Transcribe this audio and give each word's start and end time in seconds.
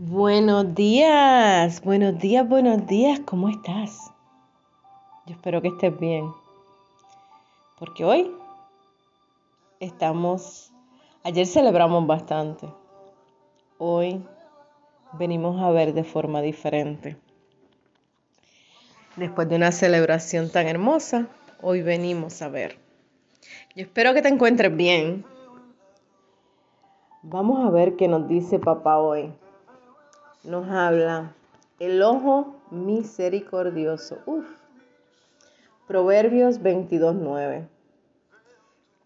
Buenos 0.00 0.76
días, 0.76 1.82
buenos 1.82 2.20
días, 2.20 2.48
buenos 2.48 2.86
días, 2.86 3.18
¿cómo 3.24 3.48
estás? 3.48 4.12
Yo 5.26 5.34
espero 5.34 5.60
que 5.60 5.66
estés 5.66 5.98
bien, 5.98 6.30
porque 7.80 8.04
hoy 8.04 8.30
estamos, 9.80 10.72
ayer 11.24 11.48
celebramos 11.48 12.06
bastante, 12.06 12.68
hoy 13.78 14.24
venimos 15.14 15.60
a 15.60 15.70
ver 15.70 15.92
de 15.94 16.04
forma 16.04 16.42
diferente. 16.42 17.16
Después 19.16 19.48
de 19.48 19.56
una 19.56 19.72
celebración 19.72 20.48
tan 20.48 20.68
hermosa, 20.68 21.26
hoy 21.60 21.82
venimos 21.82 22.40
a 22.40 22.48
ver. 22.48 22.78
Yo 23.74 23.82
espero 23.82 24.14
que 24.14 24.22
te 24.22 24.28
encuentres 24.28 24.76
bien. 24.76 25.24
Vamos 27.22 27.66
a 27.66 27.70
ver 27.70 27.96
qué 27.96 28.06
nos 28.06 28.28
dice 28.28 28.60
papá 28.60 28.98
hoy 28.98 29.34
nos 30.44 30.68
habla 30.68 31.34
el 31.78 32.02
ojo 32.02 32.54
misericordioso. 32.70 34.18
Uf. 34.26 34.46
Proverbios 35.86 36.60
22.9. 36.60 37.66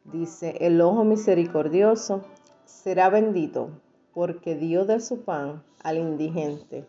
Dice, 0.04 0.56
el 0.60 0.80
ojo 0.80 1.04
misericordioso 1.04 2.24
será 2.64 3.08
bendito 3.08 3.70
porque 4.14 4.56
dio 4.56 4.84
de 4.84 5.00
su 5.00 5.22
pan 5.22 5.62
al 5.82 5.98
indigente. 5.98 6.86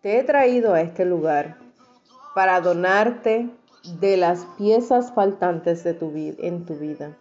Te 0.00 0.18
he 0.18 0.24
traído 0.24 0.72
a 0.72 0.80
este 0.80 1.04
lugar 1.04 1.58
para 2.34 2.60
donarte 2.60 3.50
de 3.98 4.16
las 4.16 4.46
piezas 4.56 5.12
faltantes 5.12 5.84
de 5.84 5.94
tu 5.94 6.12
en 6.14 6.64
tu 6.64 6.76
vida. 6.76 7.16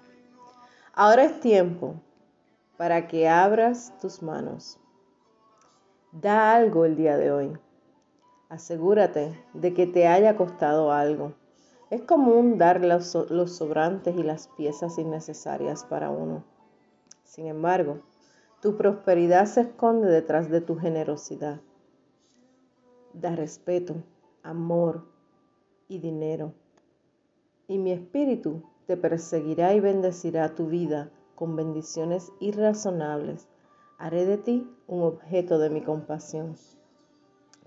Ahora 0.93 1.23
es 1.23 1.39
tiempo 1.39 1.95
para 2.77 3.07
que 3.07 3.27
abras 3.27 3.93
tus 3.99 4.21
manos 4.21 4.78
Da 6.11 6.55
algo 6.55 6.85
el 6.85 6.95
día 6.95 7.17
de 7.17 7.31
hoy. 7.31 7.53
Asegúrate 8.49 9.39
de 9.53 9.75
que 9.75 9.85
te 9.85 10.07
haya 10.07 10.35
costado 10.35 10.91
algo. 10.91 11.33
Es 11.91 12.01
común 12.01 12.57
dar 12.57 12.83
los, 12.83 13.05
sobrantes 13.05 14.17
y 14.17 14.23
las 14.23 14.47
piezas 14.47 14.97
innecesarias 14.97 15.83
para 15.83 16.09
uno. 16.09 16.43
Sin 17.23 17.45
embargo, 17.45 18.01
tu 18.59 18.75
prosperidad 18.75 19.45
se 19.45 19.61
esconde 19.61 20.09
detrás 20.09 20.49
de 20.49 20.61
tu 20.61 20.79
generosidad. 20.79 21.61
Da 23.13 23.35
respeto, 23.35 24.03
amor 24.41 25.05
y 25.87 25.99
dinero. 25.99 26.53
Y 27.67 27.77
mi 27.77 27.91
espíritu 27.91 28.63
te 28.87 28.97
perseguirá 28.97 29.75
y 29.75 29.79
bendecirá 29.79 30.55
tu 30.55 30.65
vida 30.65 31.11
con 31.35 31.55
bendiciones 31.55 32.31
irrazonables 32.39 33.47
haré 33.99 34.25
de 34.25 34.37
ti 34.37 34.67
un 34.87 35.03
objeto 35.03 35.59
de 35.59 35.69
mi 35.69 35.81
compasión. 35.81 36.55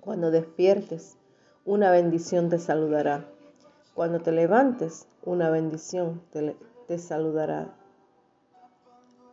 Cuando 0.00 0.30
despiertes, 0.30 1.18
una 1.64 1.90
bendición 1.90 2.48
te 2.48 2.58
saludará. 2.58 3.28
Cuando 3.94 4.20
te 4.20 4.32
levantes, 4.32 5.06
una 5.22 5.50
bendición 5.50 6.22
te, 6.32 6.98
saludará. 6.98 7.74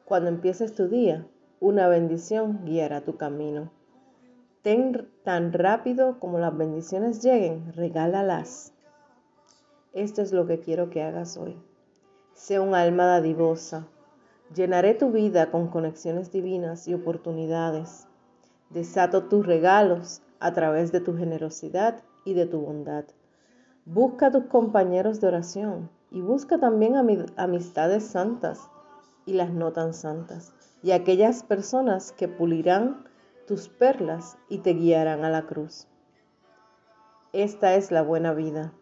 Cuando 0.06 0.30
empieces 0.30 0.76
tu 0.76 0.90
día, 0.90 1.26
una 1.62 1.88
bendición 1.88 2.66
guiará 2.66 3.02
tu 3.02 3.16
camino. 3.16 3.72
Ten 4.62 5.10
tan 5.24 5.54
rápido 5.54 6.20
como 6.20 6.38
las 6.38 6.56
bendiciones 6.56 7.24
lleguen, 7.24 7.74
regálalas. 7.74 8.74
Esto 9.94 10.22
es 10.22 10.34
lo 10.34 10.46
que 10.46 10.60
quiero 10.60 10.90
que 10.90 11.02
hagas 11.02 11.38
hoy. 11.38 11.56
Sé 12.34 12.60
un 12.60 12.76
alma 12.76 13.06
dadivosa, 13.06 13.88
Llenaré 14.56 14.96
tu 14.96 15.12
vida 15.12 15.52
con 15.52 15.68
conexiones 15.68 16.32
divinas 16.32 16.88
y 16.88 16.96
oportunidades. 16.96 18.08
Desato 18.72 19.26
tus 19.26 19.46
regalos 19.46 20.24
a 20.40 20.54
través 20.54 20.92
de 20.92 21.02
tu 21.02 21.16
generosidad 21.16 22.02
y 22.26 22.34
de 22.34 22.48
tu 22.48 22.60
bondad. 22.60 23.06
Busca 23.86 24.28
a 24.28 24.32
tus 24.32 24.46
compañeros 24.46 25.22
de 25.22 25.28
oración 25.28 25.92
y 26.10 26.22
busca 26.22 26.60
también 26.60 26.96
amistades 27.38 28.04
santas 28.06 28.72
y 29.28 29.34
las 29.34 29.54
no 29.54 29.72
tan 29.72 29.94
santas 29.94 30.52
y 30.82 30.92
aquellas 30.92 31.44
personas 31.44 32.12
que 32.12 32.28
pulirán 32.28 33.04
tus 33.46 33.70
perlas 33.70 34.36
y 34.50 34.60
te 34.60 34.74
guiarán 34.74 35.26
a 35.26 35.30
la 35.30 35.46
cruz. 35.46 35.88
Esta 37.34 37.76
es 37.76 37.92
la 37.92 38.02
buena 38.02 38.34
vida, 38.34 38.74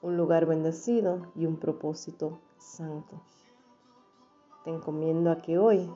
un 0.00 0.16
lugar 0.16 0.46
bendecido 0.46 1.30
y 1.34 1.44
un 1.44 1.58
propósito 1.58 2.40
santo 2.56 3.20
te 4.68 4.74
encomiendo 4.74 5.30
a 5.30 5.36
que 5.40 5.58
hoy 5.58 5.90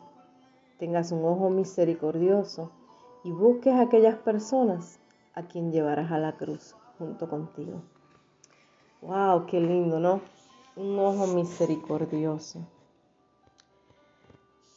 tengas 0.78 1.12
un 1.12 1.22
ojo 1.26 1.50
misericordioso 1.50 2.70
y 3.22 3.30
busques 3.30 3.74
a 3.74 3.82
aquellas 3.82 4.16
personas 4.16 4.98
a 5.34 5.42
quien 5.42 5.72
llevarás 5.72 6.10
a 6.10 6.16
la 6.16 6.38
cruz 6.38 6.74
junto 6.98 7.28
contigo. 7.28 7.82
¡Wow! 9.02 9.44
¡Qué 9.44 9.60
lindo, 9.60 10.00
¿no? 10.00 10.22
Un 10.74 10.98
ojo 10.98 11.26
misericordioso. 11.26 12.60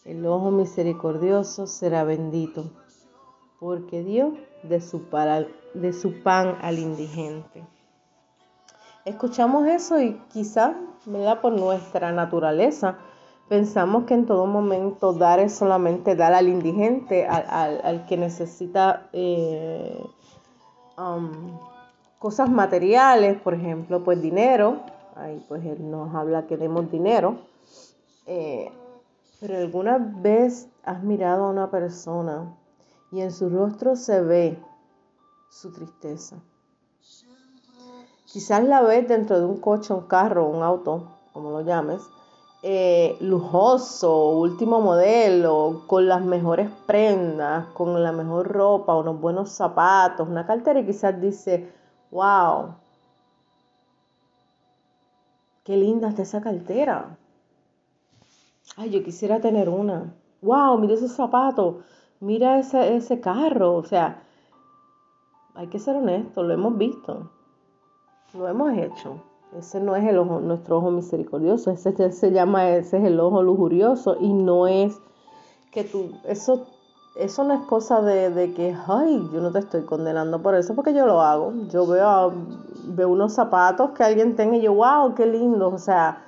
El 0.04 0.26
ojo 0.26 0.52
misericordioso 0.52 1.66
será 1.66 2.04
bendito, 2.04 2.66
porque 3.62 4.04
dio 4.04 4.34
de 4.64 4.82
su, 4.82 5.04
su 5.94 6.22
pan 6.22 6.58
al 6.62 6.80
indigente. 6.80 7.66
Escuchamos 9.06 9.68
eso 9.68 10.02
y 10.02 10.20
quizá, 10.34 10.76
da 11.06 11.40
Por 11.40 11.54
nuestra 11.54 12.12
naturaleza, 12.12 12.98
Pensamos 13.48 14.06
que 14.06 14.16
en 14.16 14.26
todo 14.26 14.48
momento 14.48 15.14
dar 15.14 15.40
es 15.40 15.54
solamente 15.54 16.16
dar 16.16 16.34
al 16.34 16.48
indigente, 16.48 17.28
al, 17.28 18.06
que 18.08 18.18
necesita 18.18 19.08
eh, 19.14 20.04
um, 20.98 21.60
cosas 22.18 22.50
materiales, 22.50 23.40
por 23.40 23.54
ejemplo, 23.54 24.04
pues 24.04 24.20
dinero. 24.20 24.80
Ahí 25.16 25.46
pues 25.48 25.64
él 25.64 25.92
nos 25.92 26.16
habla 26.16 26.48
que 26.48 26.58
demos 26.58 26.90
dinero. 26.90 27.38
Eh, 28.26 28.72
pero 29.40 29.58
alguna 29.58 30.00
vez 30.00 30.68
has 30.84 31.04
mirado 31.04 31.46
a 31.46 31.50
una 31.52 31.70
persona 31.70 32.58
y 33.12 33.22
en 33.22 33.32
su 33.32 33.50
rostro 33.50 33.96
se 33.96 34.22
ve 34.22 34.60
su 35.52 35.72
tristeza. 35.72 36.38
Quizás 38.26 38.64
la 38.64 38.82
ves 38.82 39.08
dentro 39.08 39.40
de 39.40 39.46
un 39.46 39.58
coche, 39.62 39.94
un 39.94 40.08
carro, 40.08 40.48
un 40.48 40.64
auto, 40.64 41.12
como 41.32 41.52
lo 41.52 41.62
llames, 41.62 42.02
eh, 42.68 43.16
lujoso, 43.22 44.32
último 44.32 44.82
modelo, 44.82 45.84
con 45.86 46.08
las 46.08 46.26
mejores 46.26 46.68
prendas, 46.88 47.68
con 47.76 48.02
la 48.02 48.12
mejor 48.12 48.48
ropa, 48.48 48.98
unos 48.98 49.22
buenos 49.22 49.52
zapatos, 49.52 50.28
una 50.28 50.48
cartera 50.48 50.80
y 50.80 50.86
quizás 50.88 51.22
dice, 51.22 51.72
wow, 52.10 52.74
qué 55.64 55.78
linda 55.78 56.10
está 56.10 56.24
esa 56.24 56.42
cartera. 56.42 57.16
Ay, 58.78 58.90
yo 58.90 59.04
quisiera 59.04 59.40
tener 59.40 59.70
una. 59.70 60.16
Wow, 60.42 60.80
mira 60.80 60.96
ese 60.96 61.08
zapato, 61.08 61.84
mira 62.20 62.58
ese, 62.58 62.96
ese 62.96 63.20
carro. 63.20 63.76
O 63.76 63.84
sea, 63.84 64.24
hay 65.54 65.68
que 65.68 65.78
ser 65.78 65.98
honesto, 65.98 66.42
lo 66.42 66.52
hemos 66.52 66.76
visto, 66.80 67.30
lo 68.34 68.48
hemos 68.48 68.76
hecho. 68.76 69.22
Ese 69.58 69.80
no 69.80 69.96
es 69.96 70.04
el 70.06 70.18
ojo, 70.18 70.40
nuestro 70.40 70.78
ojo 70.78 70.92
misericordioso, 70.92 71.72
ese 71.72 72.12
se 72.12 72.32
llama, 72.32 72.70
ese 72.70 72.98
es 72.98 73.06
el 73.06 73.20
ojo 73.20 73.42
lujurioso 73.42 74.18
y 74.20 74.34
no 74.34 74.68
es 74.68 75.00
que 75.76 75.84
tú, 75.84 76.12
eso, 76.26 76.68
eso 77.18 77.44
no 77.44 77.54
es 77.54 77.62
cosa 77.62 78.02
de, 78.02 78.54
que, 78.54 78.76
ay, 78.88 79.30
yo 79.34 79.42
no 79.42 79.52
te 79.52 79.60
estoy 79.60 79.82
condenando 79.82 80.42
por 80.42 80.56
eso, 80.56 80.74
porque 80.74 80.94
yo 80.94 81.06
lo 81.06 81.22
hago. 81.22 81.54
Yo 81.70 81.86
veo, 81.86 82.34
veo 82.86 83.10
unos 83.10 83.34
zapatos 83.34 83.92
que 83.92 84.04
alguien 84.04 84.38
tenga 84.38 84.56
y 84.56 84.62
yo, 84.62 84.74
wow, 84.74 85.14
qué 85.16 85.26
lindo, 85.26 85.70
o 85.70 85.78
sea, 85.78 86.24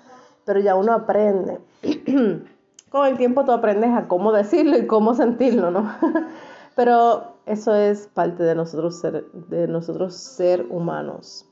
pero 0.46 0.60
ya 0.60 0.76
uno 0.76 0.94
aprende. 0.94 1.60
Con 2.90 3.08
el 3.08 3.18
tiempo 3.18 3.46
tú 3.46 3.54
aprendes 3.54 3.92
a 3.92 4.08
cómo 4.08 4.32
decirlo 4.32 4.78
y 4.78 4.86
cómo 4.86 5.14
sentirlo, 5.14 5.72
¿no? 5.72 5.90
pero 6.76 7.36
eso 7.46 7.74
es 7.74 8.08
parte 8.08 8.44
de 8.44 8.56
nosotros 8.56 9.00
ser, 9.00 9.26
de 9.32 9.68
nosotros 9.68 10.16
ser 10.16 10.66
humanos. 10.70 11.47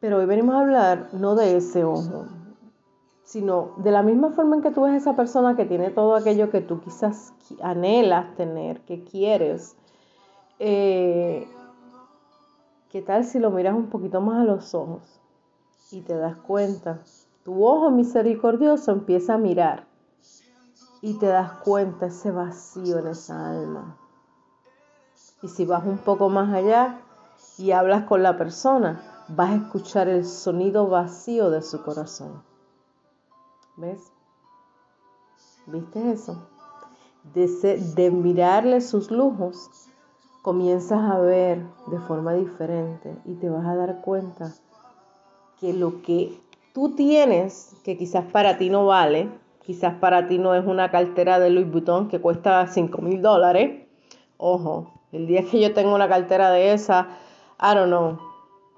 Pero 0.00 0.18
hoy 0.18 0.26
venimos 0.26 0.54
a 0.54 0.60
hablar 0.60 1.08
no 1.12 1.34
de 1.34 1.56
ese 1.56 1.84
ojo, 1.84 2.26
sino 3.24 3.72
de 3.76 3.90
la 3.90 4.02
misma 4.02 4.30
forma 4.30 4.56
en 4.56 4.62
que 4.62 4.70
tú 4.70 4.82
ves 4.82 4.92
a 4.92 4.96
esa 4.96 5.16
persona 5.16 5.56
que 5.56 5.66
tiene 5.66 5.90
todo 5.90 6.14
aquello 6.14 6.50
que 6.50 6.60
tú 6.60 6.80
quizás 6.80 7.32
anhelas 7.62 8.34
tener, 8.36 8.80
que 8.80 9.04
quieres. 9.04 9.76
Eh, 10.58 11.46
¿Qué 12.90 13.02
tal 13.02 13.24
si 13.24 13.38
lo 13.38 13.50
miras 13.50 13.74
un 13.74 13.86
poquito 13.86 14.20
más 14.20 14.40
a 14.40 14.44
los 14.44 14.74
ojos 14.74 15.20
y 15.92 16.00
te 16.00 16.16
das 16.16 16.36
cuenta? 16.38 17.00
Tu 17.44 17.64
ojo 17.64 17.90
misericordioso 17.90 18.92
empieza 18.92 19.34
a 19.34 19.38
mirar 19.38 19.86
y 21.00 21.14
te 21.18 21.26
das 21.26 21.52
cuenta 21.64 22.06
ese 22.06 22.30
vacío 22.30 22.98
en 22.98 23.06
esa 23.06 23.50
alma. 23.50 23.96
Y 25.42 25.48
si 25.48 25.64
vas 25.64 25.86
un 25.86 25.98
poco 25.98 26.28
más 26.28 26.52
allá 26.52 27.00
y 27.58 27.72
hablas 27.72 28.04
con 28.04 28.22
la 28.22 28.36
persona, 28.36 29.24
vas 29.28 29.50
a 29.50 29.56
escuchar 29.56 30.08
el 30.08 30.24
sonido 30.24 30.88
vacío 30.88 31.50
de 31.50 31.62
su 31.62 31.82
corazón. 31.82 32.42
¿Ves? 33.76 34.12
¿Viste 35.66 36.12
eso? 36.12 36.48
de, 37.34 37.76
de 37.94 38.10
mirarle 38.10 38.80
sus 38.80 39.10
lujos, 39.10 39.70
comienzas 40.42 41.00
a 41.10 41.18
ver 41.18 41.62
de 41.88 41.98
forma 42.00 42.34
diferente 42.34 43.14
y 43.24 43.34
te 43.34 43.48
vas 43.48 43.66
a 43.66 43.76
dar 43.76 44.00
cuenta 44.00 44.54
que 45.60 45.72
lo 45.72 46.02
que 46.02 46.40
tú 46.72 46.94
tienes, 46.94 47.74
que 47.84 47.98
quizás 47.98 48.24
para 48.32 48.56
ti 48.56 48.70
no 48.70 48.86
vale, 48.86 49.28
quizás 49.62 49.94
para 49.94 50.26
ti 50.28 50.38
no 50.38 50.54
es 50.54 50.66
una 50.66 50.90
cartera 50.90 51.38
de 51.38 51.50
Louis 51.50 51.70
Vuitton 51.70 52.08
que 52.08 52.20
cuesta 52.20 52.66
5 52.66 53.02
mil 53.02 53.20
dólares, 53.20 53.86
ojo, 54.38 54.90
el 55.12 55.26
día 55.26 55.44
que 55.44 55.60
yo 55.60 55.74
tengo 55.74 55.94
una 55.94 56.08
cartera 56.08 56.50
de 56.50 56.72
esa, 56.72 57.08
I 57.62 57.74
don't 57.74 57.88
know, 57.88 58.18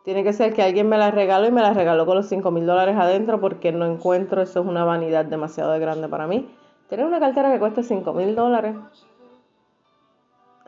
tiene 0.04 0.24
que 0.24 0.32
ser 0.32 0.52
que 0.52 0.62
alguien 0.62 0.88
me 0.88 0.98
la 0.98 1.12
regaló 1.12 1.46
y 1.46 1.52
me 1.52 1.62
la 1.62 1.72
regaló 1.72 2.04
con 2.06 2.16
los 2.16 2.26
5 2.26 2.50
mil 2.50 2.66
dólares 2.66 2.96
adentro 2.98 3.40
porque 3.40 3.70
no 3.70 3.86
encuentro, 3.86 4.42
eso 4.42 4.60
es 4.60 4.66
una 4.66 4.84
vanidad 4.84 5.24
demasiado 5.24 5.78
grande 5.78 6.08
para 6.08 6.26
mí. 6.26 6.52
Tener 6.88 7.06
una 7.06 7.20
cartera 7.20 7.52
que 7.52 7.60
cuesta 7.60 7.82
5 7.84 8.12
mil 8.12 8.34
dólares. 8.34 8.76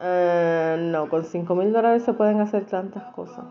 Eh, 0.01 0.77
no, 0.79 1.09
con 1.09 1.25
5 1.25 1.55
mil 1.57 1.73
dólares 1.73 2.05
se 2.05 2.13
pueden 2.13 2.41
hacer 2.41 2.67
tantas 2.67 3.13
cosas. 3.13 3.45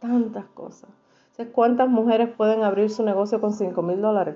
Tantas 0.00 0.46
cosas. 0.46 0.90
¿Sabes 1.30 1.52
cuántas 1.52 1.88
mujeres 1.88 2.28
pueden 2.36 2.64
abrir 2.64 2.90
su 2.90 3.04
negocio 3.04 3.40
con 3.40 3.52
5 3.52 3.80
mil 3.82 4.02
dólares? 4.02 4.34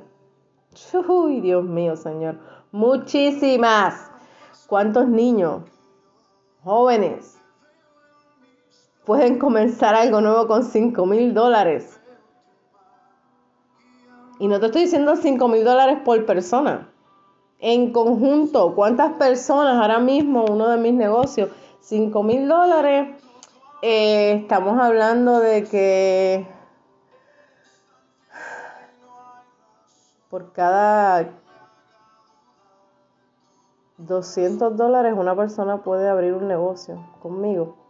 Uy, 1.09 1.41
Dios 1.41 1.65
mío, 1.65 1.97
Señor. 1.97 2.37
Muchísimas. 2.71 4.11
¿Cuántos 4.69 5.09
niños, 5.09 5.63
jóvenes, 6.63 7.42
pueden 9.05 9.39
comenzar 9.39 9.95
algo 9.95 10.21
nuevo 10.21 10.47
con 10.47 10.65
5 10.65 11.07
mil 11.07 11.35
dólares? 11.35 12.01
Y 14.39 14.49
no 14.49 14.59
te 14.61 14.67
estoy 14.67 14.83
diciendo 14.83 15.17
5 15.17 15.49
mil 15.49 15.65
dólares 15.65 15.99
por 16.05 16.25
persona. 16.27 16.89
En 17.59 17.93
conjunto, 17.93 18.75
¿cuántas 18.75 19.13
personas 19.13 19.81
ahora 19.81 20.01
mismo, 20.01 20.45
uno 20.45 20.69
de 20.69 20.79
mis 20.79 20.95
negocios, 20.95 21.51
5 21.81 22.23
mil 22.23 22.49
dólares? 22.49 23.17
Eh, 23.83 24.41
estamos 24.43 24.81
hablando 24.81 25.39
de 25.39 25.65
que 25.65 26.47
por 30.29 30.53
cada 30.53 31.31
200 33.99 34.77
dólares 34.77 35.15
una 35.17 35.37
persona 35.37 35.83
puede 35.83 36.09
abrir 36.09 36.33
un 36.35 36.49
negocio 36.49 37.05
conmigo. 37.21 37.82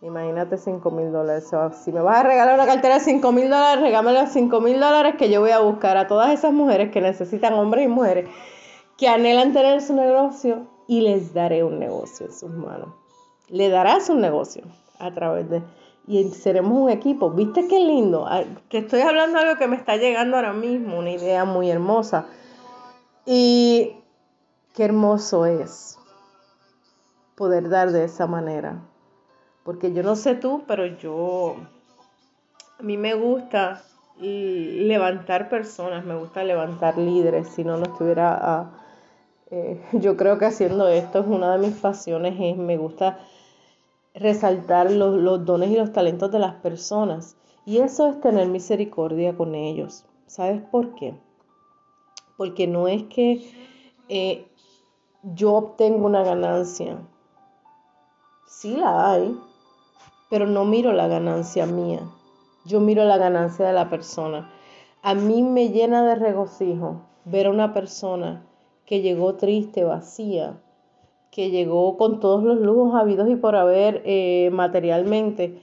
Imagínate 0.00 0.58
5 0.58 0.90
mil 0.90 1.12
dólares. 1.12 1.50
Si 1.82 1.92
me 1.92 2.00
vas 2.00 2.18
a 2.18 2.22
regalar 2.24 2.54
una 2.54 2.66
cartera 2.66 2.94
de 2.94 3.00
5 3.00 3.32
mil 3.32 3.48
dólares, 3.48 3.82
regámelo 3.82 4.26
5 4.26 4.60
mil 4.60 4.80
dólares 4.80 5.14
que 5.18 5.30
yo 5.30 5.40
voy 5.40 5.50
a 5.50 5.60
buscar 5.60 5.96
a 5.96 6.06
todas 6.06 6.30
esas 6.30 6.52
mujeres 6.52 6.90
que 6.90 7.00
necesitan, 7.00 7.54
hombres 7.54 7.86
y 7.86 7.88
mujeres, 7.88 8.28
que 8.98 9.08
anhelan 9.08 9.52
tener 9.52 9.80
su 9.80 9.94
negocio 9.94 10.66
y 10.86 11.00
les 11.00 11.32
daré 11.32 11.64
un 11.64 11.78
negocio 11.78 12.26
en 12.26 12.32
sus 12.32 12.50
manos. 12.50 12.88
Le 13.48 13.68
darás 13.70 14.10
un 14.10 14.20
negocio 14.20 14.64
a 14.98 15.10
través 15.12 15.48
de 15.48 15.62
y 16.06 16.22
seremos 16.30 16.78
un 16.78 16.90
equipo. 16.90 17.30
¿Viste 17.30 17.66
qué 17.66 17.80
lindo? 17.80 18.26
Ah, 18.28 18.44
que 18.68 18.78
estoy 18.78 19.00
hablando 19.00 19.38
de 19.38 19.44
algo 19.46 19.58
que 19.58 19.66
me 19.66 19.76
está 19.76 19.96
llegando 19.96 20.36
ahora 20.36 20.52
mismo, 20.52 20.98
una 20.98 21.10
idea 21.10 21.44
muy 21.44 21.70
hermosa. 21.70 22.26
Y 23.24 23.96
qué 24.74 24.84
hermoso 24.84 25.46
es 25.46 25.98
poder 27.36 27.68
dar 27.70 27.90
de 27.90 28.04
esa 28.04 28.26
manera. 28.26 28.82
Porque 29.64 29.92
yo 29.92 30.02
no 30.02 30.14
sé 30.14 30.34
tú, 30.34 30.62
pero 30.68 30.84
yo, 30.84 31.56
a 32.78 32.82
mí 32.82 32.98
me 32.98 33.14
gusta 33.14 33.82
levantar 34.20 35.48
personas, 35.48 36.04
me 36.04 36.14
gusta 36.16 36.44
levantar 36.44 36.98
líderes, 36.98 37.48
si 37.48 37.64
no, 37.64 37.76
no 37.76 37.84
estuviera, 37.84 38.38
ah, 38.40 38.70
eh, 39.50 39.82
yo 39.92 40.16
creo 40.16 40.38
que 40.38 40.44
haciendo 40.44 40.86
esto 40.88 41.20
es 41.20 41.26
una 41.26 41.56
de 41.56 41.66
mis 41.66 41.76
pasiones, 41.76 42.38
y 42.38 42.54
me 42.54 42.76
gusta 42.76 43.18
resaltar 44.14 44.90
los, 44.90 45.44
dones 45.44 45.70
y 45.70 45.76
los 45.76 45.92
talentos 45.92 46.30
de 46.30 46.38
las 46.38 46.54
personas. 46.56 47.36
Y 47.66 47.78
eso 47.78 48.08
es 48.08 48.20
tener 48.20 48.46
misericordia 48.48 49.34
con 49.34 49.54
ellos. 49.54 50.04
¿Sabes 50.26 50.62
por 50.62 50.94
qué? 50.94 51.14
Porque 52.36 52.66
no 52.66 52.88
es 52.88 53.04
que 53.04 53.50
eh, 54.08 54.46
yo 55.22 55.54
obtengo 55.54 56.06
una 56.06 56.22
ganancia. 56.22 56.98
Sí 58.46 58.76
la 58.76 59.12
hay, 59.12 59.36
pero 60.30 60.46
no 60.46 60.64
miro 60.64 60.92
la 60.92 61.08
ganancia 61.08 61.66
mía. 61.66 62.00
Yo 62.64 62.80
miro 62.80 63.04
la 63.04 63.18
ganancia 63.18 63.66
de 63.66 63.72
la 63.72 63.90
persona. 63.90 64.50
A 65.02 65.14
mí 65.14 65.42
me 65.42 65.68
llena 65.68 66.02
de 66.04 66.14
regocijo 66.14 67.02
ver 67.24 67.46
a 67.46 67.50
una 67.50 67.72
persona 67.72 68.46
que 68.86 69.00
llegó 69.00 69.34
triste, 69.34 69.84
vacía, 69.84 70.60
que 71.30 71.50
llegó 71.50 71.96
con 71.96 72.20
todos 72.20 72.42
los 72.42 72.58
lujos 72.58 72.94
habidos 72.94 73.28
y 73.28 73.36
por 73.36 73.56
haber 73.56 74.02
eh, 74.04 74.50
materialmente, 74.52 75.60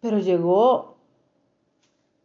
pero 0.00 0.18
llegó 0.18 0.94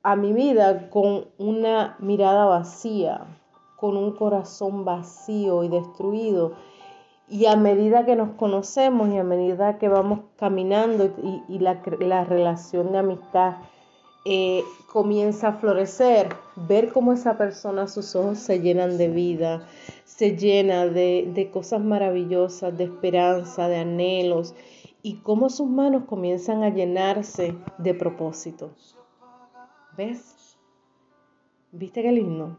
a 0.04 0.16
mi 0.16 0.34
vida 0.34 0.90
con 0.90 1.26
una 1.38 1.96
mirada 2.00 2.46
vacía, 2.46 3.26
con 3.78 3.98
un 3.98 4.12
corazón 4.12 4.86
vacío 4.86 5.64
y 5.64 5.70
destruido. 5.70 6.54
Y 7.28 7.46
a 7.46 7.56
medida 7.56 8.06
que 8.06 8.16
nos 8.16 8.36
conocemos 8.36 9.10
y 9.10 9.18
a 9.18 9.24
medida 9.24 9.78
que 9.78 9.88
vamos 9.88 10.22
caminando 10.38 11.12
y, 11.48 11.60
la, 11.60 11.82
la, 12.00 12.26
relación 12.26 12.92
de 12.92 12.98
amistad 13.00 13.56
eh, 14.26 14.64
comienza 14.88 15.50
a 15.50 15.54
florecer, 15.54 16.30
ver 16.56 16.94
cómo 16.94 17.12
esa 17.12 17.38
persona, 17.38 17.88
sus 17.88 18.16
ojos 18.16 18.40
se 18.40 18.62
llenan 18.62 18.98
de 18.98 19.10
vida, 19.10 19.68
se 20.06 20.38
llena 20.38 20.86
de, 20.86 21.50
cosas 21.52 21.82
maravillosas, 21.82 22.78
de 22.78 22.86
esperanza, 22.86 23.68
de 23.68 23.78
anhelos, 23.78 24.56
y 25.02 25.16
cómo 25.18 25.50
sus 25.50 25.68
manos 25.68 26.06
comienzan 26.06 26.64
a 26.64 26.70
llenarse 26.70 27.56
de 27.80 27.94
propósito. 27.94 28.72
¿Ves? 29.98 30.58
¿Viste 31.74 32.02
qué 32.02 32.12
lindo? 32.12 32.58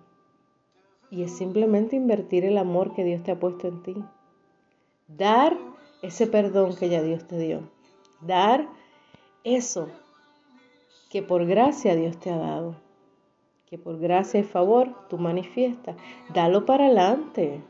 Y 1.11 1.23
es 1.23 1.35
simplemente 1.35 1.97
invertir 1.97 2.45
el 2.45 2.59
amor 2.59 2.93
que 2.93 3.05
Dios 3.05 3.23
te 3.23 3.31
ha 3.31 3.41
puesto 3.41 3.69
en 3.69 3.83
ti. 3.83 4.05
Dar 5.07 5.57
ese 6.03 6.27
perdón 6.27 6.77
que 6.77 6.89
ya 6.89 7.03
Dios 7.03 7.27
te 7.27 7.39
dio. 7.39 7.61
Dar 8.21 8.69
eso 9.45 9.89
que 11.11 11.23
por 11.23 11.47
gracia 11.47 11.95
Dios 11.95 12.19
te 12.19 12.31
ha 12.31 12.37
dado 12.37 12.85
que 13.75 13.79
por 13.79 13.99
gracia 13.99 14.41
y 14.41 14.45
favor 14.45 14.95
tú 15.09 15.19
manifiestas. 15.19 15.97
Dalo 16.33 16.65
para 16.65 16.87
adelante. 16.87 17.63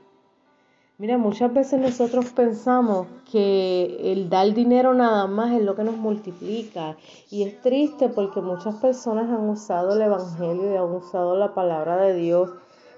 Mira, 0.99 1.19
muchas 1.19 1.53
veces 1.53 1.81
nosotros 1.81 2.27
pensamos 2.33 3.07
que 3.31 4.13
el 4.13 4.29
dar 4.29 4.53
dinero 4.53 4.93
nada 4.93 5.27
más 5.27 5.53
es 5.53 5.63
lo 5.63 5.75
que 5.75 5.83
nos 5.83 5.97
multiplica. 5.97 6.97
Y 7.31 7.45
es 7.45 7.61
triste 7.63 8.09
porque 8.09 8.41
muchas 8.41 8.75
personas 8.77 9.31
han 9.31 9.49
usado 9.49 9.95
el 9.95 10.03
Evangelio 10.03 10.73
y 10.73 10.77
han 10.77 10.93
usado 10.93 11.37
la 11.37 11.55
palabra 11.55 11.97
de 11.97 12.15
Dios 12.15 12.51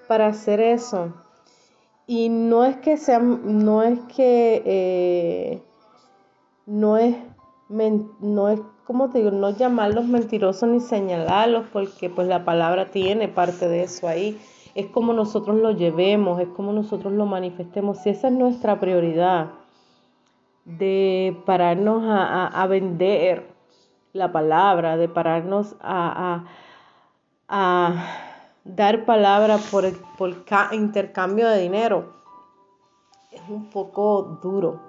para 0.09 0.27
hacer 0.27 0.61
eso. 0.61 1.13
Y 2.07 2.29
no 2.29 2.65
es 2.65 2.77
que 2.77 2.97
sean, 2.97 3.65
no 3.65 3.83
es 3.83 3.99
que 4.15 4.63
eh, 4.65 5.63
no 6.67 6.97
es 6.97 7.17
no 7.69 8.49
es 8.49 8.61
como 8.87 9.11
te 9.11 9.19
digo, 9.19 9.33
no 9.33 9.51
llamarlos 9.51 10.07
mentirosos 10.07 10.69
ni 10.69 10.79
señalarlos, 10.79 11.67
porque 11.73 12.09
pues 12.09 12.29
la 12.29 12.45
palabra 12.45 12.87
tiene 12.93 13.27
parte 13.27 13.69
de 13.69 13.83
eso 13.83 14.07
ahí. 14.07 14.41
Es 14.77 14.87
como 14.87 15.13
nosotros 15.13 15.57
lo 15.57 15.73
llevemos, 15.73 16.41
es 16.41 16.49
como 16.49 16.73
nosotros 16.73 17.13
lo 17.13 17.27
manifestemos. 17.27 17.99
Si 17.99 18.11
esa 18.11 18.29
es 18.29 18.35
nuestra 18.35 18.79
prioridad, 18.79 19.51
de 20.65 21.37
pararnos 21.47 22.03
a, 22.07 22.67
vender 22.69 23.47
la 24.13 24.33
palabra, 24.33 24.97
de 24.97 25.09
pararnos 25.09 25.77
a, 25.81 26.45
dar 28.75 29.05
palabra 29.05 29.59
por, 29.71 29.85
por 30.17 30.35
intercambio 30.73 31.49
de 31.49 31.61
dinero, 31.61 32.13
es 33.31 33.43
un 33.49 33.71
poco 33.71 34.39
duro, 34.43 34.81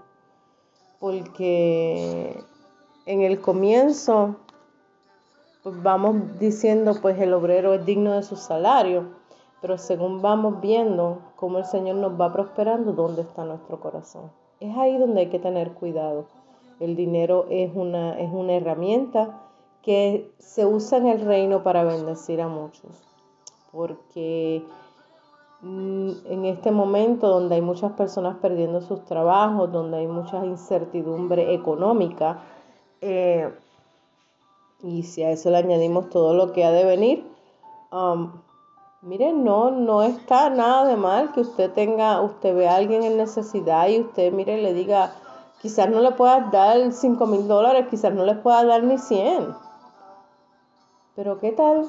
porque 0.99 2.43
en 3.05 3.21
el 3.21 3.39
comienzo 3.39 4.35
pues 5.63 5.83
vamos 5.83 6.39
diciendo 6.39 6.95
pues 7.01 7.19
el 7.19 7.33
obrero 7.33 7.73
es 7.73 7.85
digno 7.85 8.13
de 8.13 8.23
su 8.23 8.37
salario, 8.37 9.03
pero 9.59 9.77
según 9.77 10.21
vamos 10.21 10.61
viendo 10.61 11.19
cómo 11.35 11.57
el 11.57 11.65
Señor 11.65 11.97
nos 11.97 12.19
va 12.19 12.31
prosperando, 12.31 12.93
¿dónde 12.93 13.23
está 13.23 13.43
nuestro 13.43 13.79
corazón? 13.79 14.31
Es 14.59 14.75
ahí 14.77 14.97
donde 14.97 15.21
hay 15.21 15.29
que 15.29 15.39
tener 15.39 15.73
cuidado. 15.73 16.27
El 16.79 16.95
dinero 16.95 17.47
es 17.49 17.71
una, 17.75 18.17
es 18.19 18.31
una 18.31 18.53
herramienta 18.53 19.41
que 19.81 20.31
se 20.39 20.65
usa 20.65 20.99
en 20.99 21.07
el 21.07 21.21
reino 21.21 21.63
para 21.63 21.83
bendecir 21.83 22.41
a 22.41 22.47
muchos, 22.47 22.91
porque 23.71 24.63
mm, 25.61 26.11
en 26.25 26.45
este 26.45 26.71
momento 26.71 27.27
donde 27.27 27.55
hay 27.55 27.61
muchas 27.61 27.93
personas 27.93 28.37
perdiendo 28.37 28.81
sus 28.81 29.05
trabajos, 29.05 29.71
donde 29.71 29.97
hay 29.97 30.07
mucha 30.07 30.45
incertidumbre 30.45 31.53
económica, 31.53 32.39
eh, 33.01 33.53
y 34.83 35.03
si 35.03 35.23
a 35.23 35.31
eso 35.31 35.49
le 35.49 35.57
añadimos 35.57 36.09
todo 36.09 36.33
lo 36.33 36.51
que 36.53 36.63
ha 36.63 36.71
de 36.71 36.85
venir, 36.85 37.25
um, 37.91 38.31
Mire, 39.03 39.31
no, 39.31 39.69
no 39.69 40.01
está 40.01 40.49
nada 40.49 40.85
de 40.87 40.97
mal 40.97 41.31
que 41.31 41.41
usted 41.41 41.71
tenga, 41.71 42.19
usted 42.19 42.55
ve 42.55 42.67
a 42.67 42.75
alguien 42.75 43.03
en 43.03 43.15
necesidad 43.15 43.87
y 43.87 44.01
usted, 44.01 44.33
mire, 44.33 44.59
le 44.59 44.73
diga, 44.73 45.13
quizás 45.61 45.87
no 45.87 46.01
le 46.01 46.11
puedas 46.11 46.51
dar 46.51 46.91
5 46.91 47.25
mil 47.27 47.47
dólares, 47.47 47.85
quizás 47.91 48.11
no 48.13 48.25
le 48.25 48.33
pueda 48.35 48.65
dar 48.65 48.81
ni 48.83 48.97
100. 48.97 49.55
Pero 51.15 51.37
¿qué 51.39 51.51
tal 51.51 51.85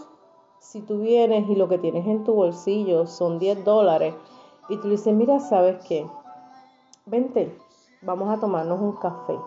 si 0.61 0.81
tú 0.81 0.99
vienes 0.99 1.49
y 1.49 1.57
lo 1.57 1.69
que 1.69 1.79
tienes 1.79 2.07
en 2.07 2.25
tu 2.25 2.35
bolsillo 2.35 3.07
son 3.07 3.39
10 3.39 3.65
dólares 3.65 4.15
y 4.69 4.77
tú 4.79 4.89
dices, 4.89 5.15
mira, 5.15 5.41
¿sabes 5.41 5.85
qué? 5.87 6.07
Vente, 7.07 7.57
vamos 8.03 8.29
a 8.31 8.41
tomarnos 8.41 8.81
un 8.81 8.93
café. 8.93 9.39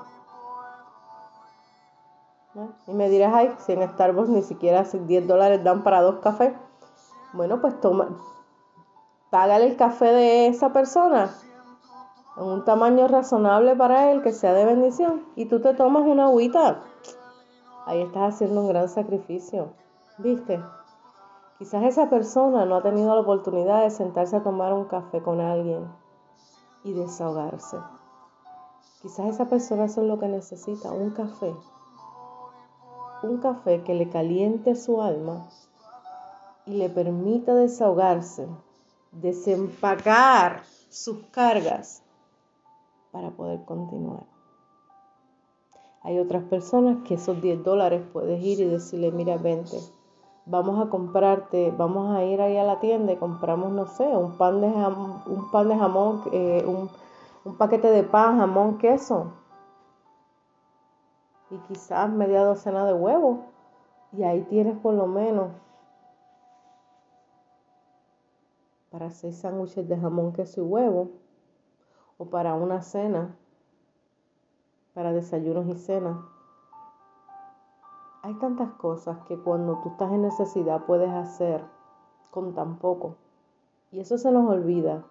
Y 2.87 2.93
me 2.93 3.09
dirás, 3.09 3.33
ay, 3.33 3.55
si 3.59 3.71
en 3.73 3.87
Starbucks 3.87 4.29
ni 4.29 4.41
siquiera 4.41 4.83
10 4.83 5.27
dólares 5.27 5.63
dan 5.63 5.83
para 5.83 6.01
dos 6.01 6.19
cafés. 6.19 6.53
Bueno, 7.33 7.61
pues 7.61 7.79
toma, 7.79 8.09
págale 9.29 9.67
el 9.67 9.77
café 9.77 10.05
de 10.05 10.47
esa 10.47 10.73
persona 10.73 11.33
en 12.37 12.43
un 12.43 12.65
tamaño 12.65 13.07
razonable 13.07 13.75
para 13.75 14.11
él, 14.11 14.21
que 14.21 14.33
sea 14.33 14.53
de 14.53 14.65
bendición, 14.65 15.25
y 15.35 15.45
tú 15.45 15.61
te 15.61 15.73
tomas 15.73 16.03
una 16.03 16.25
agüita. 16.25 16.81
Ahí 17.85 18.01
estás 18.01 18.35
haciendo 18.35 18.61
un 18.61 18.69
gran 18.69 18.89
sacrificio, 18.89 19.73
¿viste? 20.17 20.61
Quizás 21.61 21.83
esa 21.83 22.09
persona 22.09 22.65
no 22.65 22.77
ha 22.77 22.81
tenido 22.81 23.13
la 23.13 23.21
oportunidad 23.21 23.83
de 23.83 23.91
sentarse 23.91 24.35
a 24.35 24.41
tomar 24.41 24.73
un 24.73 24.85
café 24.85 25.21
con 25.21 25.39
alguien 25.39 25.87
y 26.83 26.93
desahogarse. 26.93 27.77
Quizás 29.03 29.27
esa 29.27 29.47
persona 29.47 29.85
es 29.85 29.95
lo 29.95 30.17
que 30.17 30.27
necesita, 30.27 30.91
un 30.91 31.11
café. 31.11 31.53
Un 33.21 33.37
café 33.37 33.83
que 33.83 33.93
le 33.93 34.09
caliente 34.09 34.73
su 34.73 35.03
alma 35.03 35.49
y 36.65 36.77
le 36.77 36.89
permita 36.89 37.53
desahogarse, 37.53 38.47
desempacar 39.11 40.63
sus 40.89 41.27
cargas 41.27 42.01
para 43.11 43.29
poder 43.29 43.65
continuar. 43.65 44.25
Hay 46.01 46.17
otras 46.17 46.43
personas 46.45 47.07
que 47.07 47.13
esos 47.13 47.39
10 47.39 47.63
dólares 47.63 48.01
puedes 48.11 48.43
ir 48.43 48.61
y 48.61 48.65
decirle, 48.65 49.11
mira, 49.11 49.37
vente, 49.37 49.77
vamos 50.45 50.85
a 50.85 50.89
comprarte, 50.89 51.71
vamos 51.77 52.15
a 52.15 52.23
ir 52.23 52.41
ahí 52.41 52.57
a 52.57 52.63
la 52.63 52.79
tienda 52.79 53.13
y 53.13 53.17
compramos, 53.17 53.71
no 53.71 53.85
sé, 53.85 54.05
un 54.05 54.37
pan 54.37 54.61
de 54.61 54.71
jamón, 54.71 55.21
un, 55.25 55.51
pan 55.51 55.69
de 55.69 55.77
jamón, 55.77 56.23
eh, 56.31 56.63
un, 56.65 56.89
un 57.45 57.57
paquete 57.57 57.89
de 57.89 58.03
pan, 58.03 58.39
jamón, 58.39 58.77
queso. 58.77 59.33
Y 61.49 61.57
quizás 61.67 62.09
media 62.09 62.43
docena 62.43 62.85
de 62.85 62.93
huevos. 62.93 63.39
Y 64.13 64.23
ahí 64.23 64.41
tienes 64.43 64.77
por 64.79 64.93
lo 64.93 65.07
menos 65.07 65.51
para 68.89 69.09
seis 69.09 69.37
sándwiches 69.37 69.87
de 69.87 69.97
jamón, 69.97 70.33
queso 70.33 70.61
y 70.61 70.63
huevo, 70.63 71.11
o 72.17 72.25
para 72.25 72.53
una 72.55 72.81
cena, 72.81 73.37
para 74.93 75.13
desayunos 75.13 75.67
y 75.67 75.75
cenas. 75.75 76.17
Hay 78.23 78.35
tantas 78.35 78.71
cosas 78.73 79.17
que 79.27 79.37
cuando 79.37 79.79
tú 79.81 79.89
estás 79.89 80.11
en 80.11 80.21
necesidad 80.21 80.85
puedes 80.85 81.09
hacer 81.09 81.63
con 82.29 82.53
tan 82.53 82.77
poco. 82.77 83.15
Y 83.91 83.99
eso 83.99 84.17
se 84.17 84.31
nos 84.31 84.49
olvida 84.49 85.03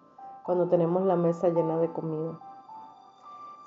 cuando 0.43 0.69
tenemos 0.69 1.03
la 1.03 1.15
mesa 1.15 1.49
llena 1.49 1.77
de 1.77 1.91
comida. 1.91 2.39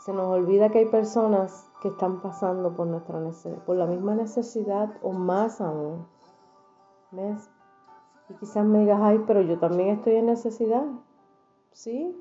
Se 0.04 0.12
nos 0.12 0.26
olvida 0.26 0.70
que 0.70 0.78
hay 0.78 0.86
personas 0.86 1.70
que 1.82 1.88
están 1.88 2.20
pasando 2.20 2.74
por 2.74 2.86
nuestra 2.86 3.20
por 3.66 3.76
la 3.76 3.86
misma 3.86 4.14
necesidad 4.14 4.94
o 5.02 5.12
más 5.12 5.60
aún. 5.60 6.06
¿Ves? 7.10 7.50
Y 8.30 8.34
quizás 8.34 8.64
me 8.64 8.80
digas, 8.80 9.00
ay, 9.02 9.22
pero 9.26 9.42
yo 9.42 9.58
también 9.58 9.90
estoy 9.90 10.16
en 10.16 10.26
necesidad. 10.26 10.84
Sí. 11.72 12.18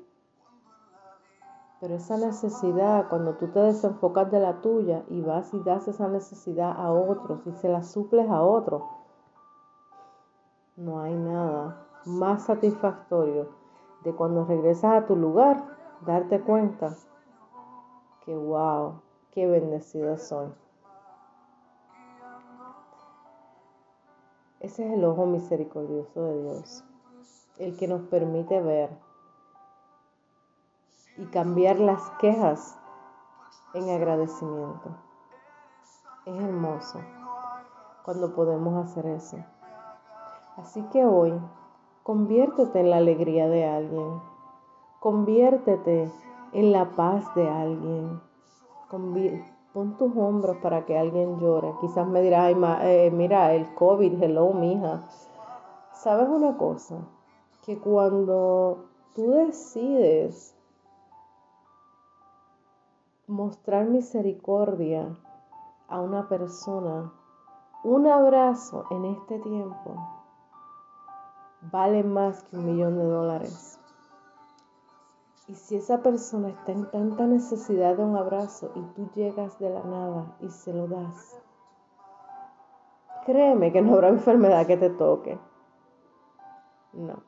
Pero 1.84 1.96
esa 1.96 2.16
necesidad, 2.16 3.10
cuando 3.10 3.34
tú 3.34 3.48
te 3.48 3.60
desenfocas 3.60 4.30
de 4.30 4.40
la 4.40 4.62
tuya 4.62 5.04
y 5.10 5.20
vas 5.20 5.52
y 5.52 5.60
das 5.60 5.86
esa 5.86 6.08
necesidad 6.08 6.72
a 6.80 6.90
otros 6.90 7.46
y 7.46 7.52
se 7.52 7.68
la 7.68 7.82
suples 7.82 8.26
a 8.30 8.42
otros, 8.42 8.84
no 10.76 11.02
hay 11.02 11.14
nada 11.14 11.86
más 12.06 12.44
satisfactorio 12.44 13.50
de 14.02 14.14
cuando 14.14 14.46
regresas 14.46 15.02
a 15.02 15.06
tu 15.06 15.14
lugar, 15.14 15.62
darte 16.06 16.40
cuenta 16.40 16.96
que, 18.24 18.34
wow, 18.34 19.02
qué 19.32 19.46
bendecida 19.46 20.16
soy. 20.16 20.48
Ese 24.60 24.86
es 24.86 24.94
el 24.94 25.04
ojo 25.04 25.26
misericordioso 25.26 26.24
de 26.24 26.42
Dios, 26.44 26.82
el 27.58 27.76
que 27.76 27.86
nos 27.88 28.00
permite 28.08 28.62
ver 28.62 29.03
y 31.16 31.26
cambiar 31.26 31.78
las 31.78 32.10
quejas 32.20 32.76
en 33.74 33.88
agradecimiento. 33.90 34.90
Es 36.26 36.42
hermoso 36.42 37.00
cuando 38.04 38.34
podemos 38.34 38.84
hacer 38.84 39.06
eso. 39.06 39.38
Así 40.56 40.82
que 40.92 41.04
hoy, 41.04 41.32
conviértete 42.02 42.80
en 42.80 42.90
la 42.90 42.98
alegría 42.98 43.48
de 43.48 43.64
alguien. 43.64 44.20
Conviértete 45.00 46.10
en 46.52 46.72
la 46.72 46.90
paz 46.90 47.34
de 47.34 47.48
alguien. 47.48 48.20
Pon 49.72 49.96
tus 49.96 50.16
hombros 50.16 50.58
para 50.58 50.84
que 50.86 50.96
alguien 50.96 51.40
llore. 51.40 51.74
Quizás 51.80 52.06
me 52.06 52.22
dirá, 52.22 52.44
Ay, 52.44 52.56
eh, 52.82 53.10
mira, 53.12 53.52
el 53.54 53.74
COVID, 53.74 54.22
hello, 54.22 54.52
mija. 54.52 55.02
¿Sabes 55.92 56.28
una 56.28 56.56
cosa? 56.56 56.98
Que 57.64 57.78
cuando 57.78 58.84
tú 59.14 59.32
decides 59.32 60.53
mostrar 63.26 63.86
misericordia 63.86 65.16
a 65.88 66.00
una 66.00 66.28
persona, 66.28 67.12
un 67.82 68.06
abrazo 68.06 68.84
en 68.90 69.04
este 69.04 69.38
tiempo 69.38 69.94
vale 71.70 72.02
más 72.02 72.42
que 72.44 72.56
un 72.56 72.66
millón 72.66 72.98
de 72.98 73.04
dólares. 73.04 73.78
Y 75.46 75.54
si 75.54 75.76
esa 75.76 76.02
persona 76.02 76.48
está 76.48 76.72
en 76.72 76.90
tanta 76.90 77.26
necesidad 77.26 77.96
de 77.96 78.04
un 78.04 78.16
abrazo 78.16 78.70
y 78.74 78.80
tú 78.94 79.10
llegas 79.14 79.58
de 79.58 79.70
la 79.70 79.82
nada 79.82 80.36
y 80.40 80.48
se 80.48 80.72
lo 80.72 80.88
das, 80.88 81.38
créeme 83.26 83.72
que 83.72 83.82
no 83.82 83.94
habrá 83.94 84.08
enfermedad 84.10 84.66
que 84.66 84.76
te 84.76 84.90
toque. 84.90 85.38
No. 86.92 87.22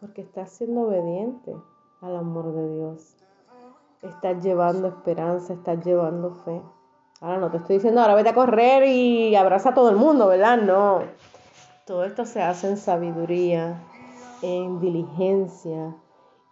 Porque 0.00 0.22
estás 0.22 0.50
siendo 0.50 0.82
obediente 0.82 1.54
al 2.00 2.16
amor 2.16 2.52
de 2.52 2.74
Dios. 2.74 3.23
Estás 4.04 4.42
llevando 4.42 4.88
esperanza, 4.88 5.54
estás 5.54 5.84
llevando 5.84 6.34
fe. 6.44 6.62
Ahora 7.20 7.38
no 7.38 7.50
te 7.50 7.56
estoy 7.56 7.76
diciendo, 7.76 8.02
ahora 8.02 8.14
vete 8.14 8.28
a 8.28 8.34
correr 8.34 8.84
y 8.86 9.34
abraza 9.34 9.70
a 9.70 9.74
todo 9.74 9.88
el 9.88 9.96
mundo, 9.96 10.26
¿verdad? 10.28 10.58
No. 10.58 11.00
Todo 11.86 12.04
esto 12.04 12.26
se 12.26 12.42
hace 12.42 12.68
en 12.68 12.76
sabiduría, 12.76 13.82
en 14.42 14.78
diligencia, 14.78 15.96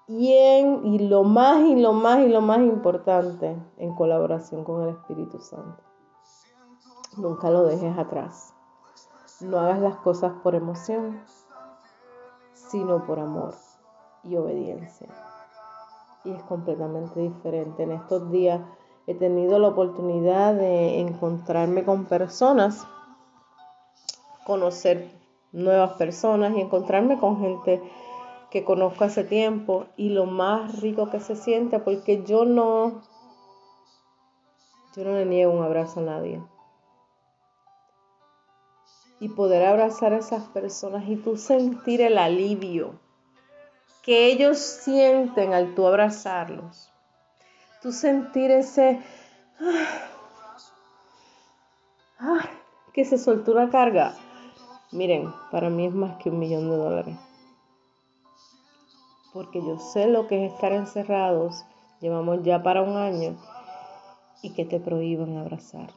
y, 0.09 0.33
y 0.33 0.99
lo 1.09 1.25
más 1.25 1.61
y 1.61 1.77
lo 1.77 1.93
más 1.93 2.21
y 2.21 2.29
lo 2.29 2.41
más 2.41 2.59
importante, 2.61 3.57
en 3.77 3.95
colaboración 3.95 4.65
con 4.65 4.83
el 4.83 4.89
Espíritu 4.91 5.39
Santo. 5.41 5.83
Nunca 7.19 7.51
lo 7.51 7.65
dejes 7.65 7.99
atrás. 7.99 8.55
No 9.41 9.59
hagas 9.59 9.81
las 9.81 9.97
cosas 9.97 10.33
por 10.43 10.55
emoción, 10.55 11.21
sino 12.55 13.05
por 13.05 13.19
amor 13.19 13.55
y 14.23 14.37
obediencia. 14.37 15.09
Y 16.25 16.31
es 16.31 16.43
completamente 16.45 17.21
diferente. 17.21 17.83
En 17.83 17.93
estos 17.93 18.31
días 18.31 18.61
he 19.07 19.15
tenido 19.15 19.59
la 19.59 19.69
oportunidad 19.69 20.55
de 20.55 21.01
encontrarme 21.01 21.85
con 21.85 22.05
personas, 22.05 22.87
conocer 24.45 25.11
nuevas 25.53 25.95
personas 25.95 26.57
y 26.57 26.61
encontrarme 26.61 27.19
con 27.19 27.41
gente 27.41 27.83
que 28.51 28.65
conozco 28.65 29.05
hace 29.05 29.25
tiempo 29.25 29.87
y 29.97 30.11
lo 30.11 30.27
más 30.27 30.81
rico 30.81 31.11
que 31.11 31.21
se 31.21 31.37
siente 31.37 31.79
porque 31.79 32.23
yo 32.25 32.45
no 32.45 33.01
yo 34.95 35.05
no 35.05 35.13
le 35.13 35.25
niego 35.25 35.53
un 35.53 35.65
abrazo 35.65 36.01
a 36.01 36.03
nadie. 36.03 36.43
Y 39.21 39.31
poder 39.31 39.65
abrazar 39.65 40.13
a 40.13 40.19
esas 40.19 40.45
personas 40.49 41.09
y 41.09 41.17
tú 41.17 41.39
sentir 41.39 42.03
el 42.03 42.19
alivio 42.19 43.01
que 44.03 44.27
ellos 44.27 44.59
sienten 44.59 45.55
al 45.55 45.75
tú 45.75 45.87
abrazarlos. 45.87 46.93
Tú 47.81 47.93
sentir 47.93 48.51
ese 48.51 49.01
ah, 52.19 52.49
que 52.93 53.05
se 53.05 53.19
soltó 53.19 53.53
una 53.53 53.71
carga. 53.71 54.15
Miren, 54.93 55.33
para 55.51 55.71
mí 55.71 55.87
es 55.87 55.95
más 55.95 56.17
que 56.19 56.31
un 56.31 56.39
millón 56.39 56.71
de 56.71 56.77
dólares 56.77 57.17
porque 59.33 59.63
yo 59.63 59.79
sé 59.79 60.07
lo 60.07 60.27
que 60.27 60.45
es 60.45 60.53
estar 60.53 60.73
encerrados, 60.73 61.65
llevamos 62.01 62.43
ya 62.43 62.63
para 62.63 62.83
un 62.83 62.97
año, 62.97 63.37
y 64.43 64.53
que 64.53 64.65
te 64.65 64.81
prohíban 64.81 65.39
abrazar. 65.39 65.91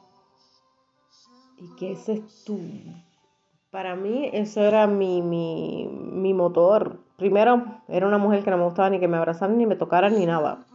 Y 1.58 1.76
que 1.76 1.94
ese 1.94 2.14
es 2.14 2.44
tu 2.44 2.60
para 3.72 3.96
mí 3.98 4.30
eso 4.32 4.62
era 4.62 4.88
mi, 4.88 5.22
mi, 5.22 5.86
mi 5.88 6.34
motor. 6.34 7.00
Primero, 7.18 7.82
era 7.88 8.08
una 8.08 8.18
mujer 8.18 8.44
que 8.44 8.52
no 8.52 8.58
me 8.58 8.66
gustaba 8.66 8.90
ni 8.90 9.00
que 9.00 9.08
me 9.08 9.18
abrazaran, 9.18 9.58
ni 9.58 9.66
me 9.66 9.76
tocaran, 9.76 10.16
ni 10.16 10.26
nada. 10.26 10.66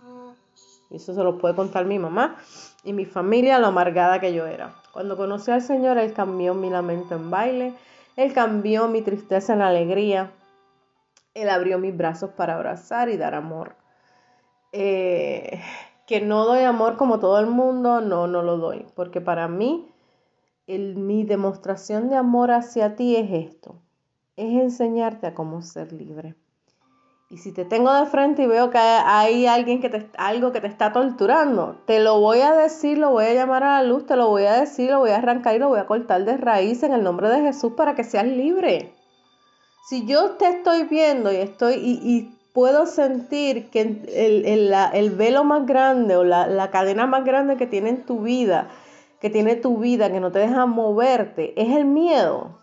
Y 0.90 0.96
eso 0.96 1.14
se 1.14 1.22
lo 1.22 1.38
puede 1.38 1.54
contar 1.54 1.84
mi 1.84 1.98
mamá 1.98 2.36
y 2.82 2.92
mi 2.92 3.04
familia, 3.04 3.58
lo 3.58 3.68
amargada 3.68 4.20
que 4.20 4.32
yo 4.32 4.46
era. 4.46 4.74
Cuando 4.92 5.16
conocí 5.16 5.50
al 5.50 5.62
Señor, 5.62 5.98
Él 5.98 6.12
cambió 6.12 6.54
mi 6.54 6.70
lamento 6.70 7.14
en 7.14 7.30
baile, 7.30 7.74
Él 8.16 8.32
cambió 8.32 8.88
mi 8.88 9.02
tristeza 9.02 9.52
en 9.52 9.62
alegría, 9.62 10.32
Él 11.34 11.48
abrió 11.48 11.78
mis 11.78 11.96
brazos 11.96 12.30
para 12.30 12.54
abrazar 12.54 13.08
y 13.08 13.16
dar 13.16 13.34
amor. 13.34 13.76
Eh, 14.72 15.60
que 16.06 16.20
no 16.20 16.44
doy 16.44 16.64
amor 16.64 16.96
como 16.96 17.20
todo 17.20 17.38
el 17.38 17.46
mundo, 17.46 18.00
no, 18.00 18.26
no 18.26 18.42
lo 18.42 18.56
doy, 18.56 18.84
porque 18.96 19.20
para 19.20 19.46
mí 19.46 19.88
el, 20.66 20.96
mi 20.96 21.22
demostración 21.22 22.08
de 22.08 22.16
amor 22.16 22.50
hacia 22.50 22.96
ti 22.96 23.14
es 23.14 23.30
esto, 23.30 23.80
es 24.40 24.62
enseñarte 24.62 25.26
a 25.26 25.34
cómo 25.34 25.62
ser 25.62 25.92
libre. 25.92 26.34
Y 27.28 27.38
si 27.38 27.52
te 27.52 27.64
tengo 27.64 27.92
de 27.92 28.06
frente 28.06 28.42
y 28.42 28.46
veo 28.46 28.70
que 28.70 28.78
hay 28.78 29.46
alguien 29.46 29.80
que 29.80 29.88
te, 29.88 30.10
algo 30.18 30.50
que 30.50 30.60
te 30.60 30.66
está 30.66 30.92
torturando, 30.92 31.80
te 31.86 32.00
lo 32.00 32.18
voy 32.18 32.40
a 32.40 32.52
decir, 32.52 32.98
lo 32.98 33.10
voy 33.10 33.26
a 33.26 33.34
llamar 33.34 33.62
a 33.62 33.80
la 33.80 33.88
luz, 33.88 34.04
te 34.04 34.16
lo 34.16 34.28
voy 34.28 34.44
a 34.44 34.54
decir, 34.54 34.90
lo 34.90 34.98
voy 34.98 35.10
a 35.10 35.18
arrancar 35.18 35.54
y 35.54 35.60
lo 35.60 35.68
voy 35.68 35.78
a 35.78 35.86
cortar 35.86 36.24
de 36.24 36.36
raíz 36.36 36.82
en 36.82 36.92
el 36.92 37.04
nombre 37.04 37.28
de 37.28 37.40
Jesús 37.42 37.74
para 37.76 37.94
que 37.94 38.02
seas 38.02 38.26
libre. 38.26 38.92
Si 39.88 40.06
yo 40.06 40.32
te 40.32 40.48
estoy 40.48 40.84
viendo 40.84 41.32
y 41.32 41.36
estoy 41.36 41.74
y, 41.76 42.36
puedo 42.52 42.84
sentir 42.86 43.70
que 43.70 43.80
el, 43.80 44.74
el, 44.92 45.10
velo 45.10 45.44
más 45.44 45.66
grande 45.66 46.16
o 46.16 46.24
la, 46.24 46.48
la 46.48 46.72
cadena 46.72 47.06
más 47.06 47.24
grande 47.24 47.56
que 47.56 47.68
tiene 47.68 47.90
en 47.90 48.04
tu 48.04 48.22
vida, 48.22 48.68
que 49.20 49.30
tiene 49.30 49.54
tu 49.54 49.78
vida, 49.78 50.10
que 50.10 50.18
no 50.18 50.32
te 50.32 50.40
deja 50.40 50.66
moverte, 50.66 51.54
es 51.60 51.76
el 51.76 51.84
miedo. 51.84 52.59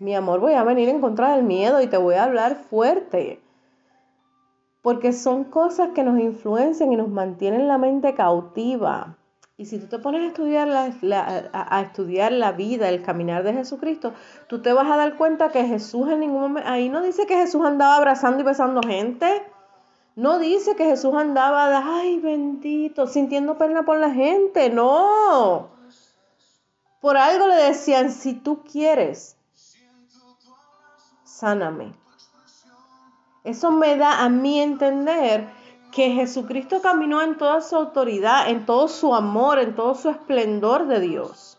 Mi 0.00 0.14
amor, 0.14 0.40
voy 0.40 0.54
a 0.54 0.64
venir 0.64 0.88
en 0.88 1.00
contra 1.00 1.36
del 1.36 1.44
miedo 1.44 1.80
y 1.80 1.86
te 1.86 1.96
voy 1.96 2.16
a 2.16 2.24
hablar 2.24 2.56
fuerte 2.56 3.40
porque 4.82 5.12
son 5.12 5.44
cosas 5.44 5.90
que 5.94 6.02
nos 6.02 6.18
influencian 6.18 6.92
y 6.92 6.96
nos 6.96 7.08
mantienen 7.08 7.68
la 7.68 7.78
mente 7.78 8.14
cautiva. 8.14 9.16
Y 9.56 9.66
si 9.66 9.78
tú 9.78 9.88
te 9.88 9.98
pones 9.98 10.22
a 10.22 10.26
estudiar 10.28 10.68
la, 10.68 11.50
a, 11.52 11.80
estudiar 11.82 12.32
la 12.32 12.52
vida, 12.52 12.88
el 12.88 13.02
caminar 13.02 13.42
de 13.42 13.52
Jesucristo, 13.52 14.14
tú 14.46 14.62
te 14.62 14.72
vas 14.72 14.90
a 14.90 14.96
dar 14.96 15.16
cuenta 15.16 15.50
que 15.50 15.66
Jesús 15.66 16.08
en 16.08 16.20
ningún 16.20 16.40
momento, 16.40 16.70
ahí 16.70 16.88
no 16.88 17.02
dice 17.02 17.26
que 17.26 17.36
Jesús 17.36 17.62
andaba 17.66 17.96
abrazando 17.96 18.40
y 18.40 18.44
besando 18.44 18.80
gente, 18.80 19.42
no 20.16 20.38
dice 20.38 20.76
que 20.76 20.86
Jesús 20.86 21.14
andaba, 21.14 21.98
ay 21.98 22.18
bendito, 22.20 23.06
sintiendo 23.06 23.58
pena 23.58 23.84
por 23.84 23.98
la 23.98 24.10
gente, 24.10 24.70
no. 24.70 25.68
Por 27.02 27.18
algo 27.18 27.46
le 27.48 27.56
decían, 27.56 28.12
si 28.12 28.32
tú 28.32 28.62
quieres, 28.62 29.36
sáname. 31.40 31.94
Eso 33.44 33.70
me 33.70 33.96
da 33.96 34.22
a 34.22 34.28
mí 34.28 34.60
entender 34.60 35.48
que 35.90 36.10
Jesucristo 36.10 36.82
caminó 36.82 37.22
en 37.22 37.36
toda 37.36 37.62
su 37.62 37.74
autoridad, 37.74 38.48
en 38.50 38.66
todo 38.66 38.86
su 38.86 39.14
amor, 39.14 39.58
en 39.58 39.74
todo 39.74 39.94
su 39.94 40.10
esplendor 40.10 40.86
de 40.86 41.00
Dios. 41.00 41.58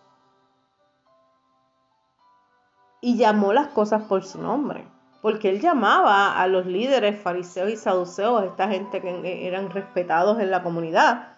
Y 3.01 3.17
llamó 3.17 3.51
las 3.51 3.69
cosas 3.69 4.03
por 4.03 4.23
su 4.23 4.39
nombre. 4.39 4.88
Porque 5.23 5.50
él 5.50 5.59
llamaba 5.59 6.39
a 6.39 6.47
los 6.47 6.65
líderes 6.65 7.19
fariseos 7.19 7.69
y 7.69 7.77
saduceos, 7.77 8.43
esta 8.43 8.67
gente 8.67 9.01
que 9.01 9.47
eran 9.47 9.69
respetados 9.69 10.39
en 10.39 10.50
la 10.50 10.63
comunidad. 10.63 11.35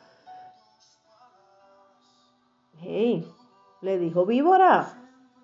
Hey, 2.79 3.29
le 3.81 3.97
dijo 3.97 4.25
víbora, 4.25 5.02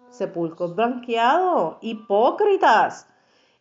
sepulcros 0.10 0.76
blanqueados, 0.76 1.78
hipócritas. 1.82 3.08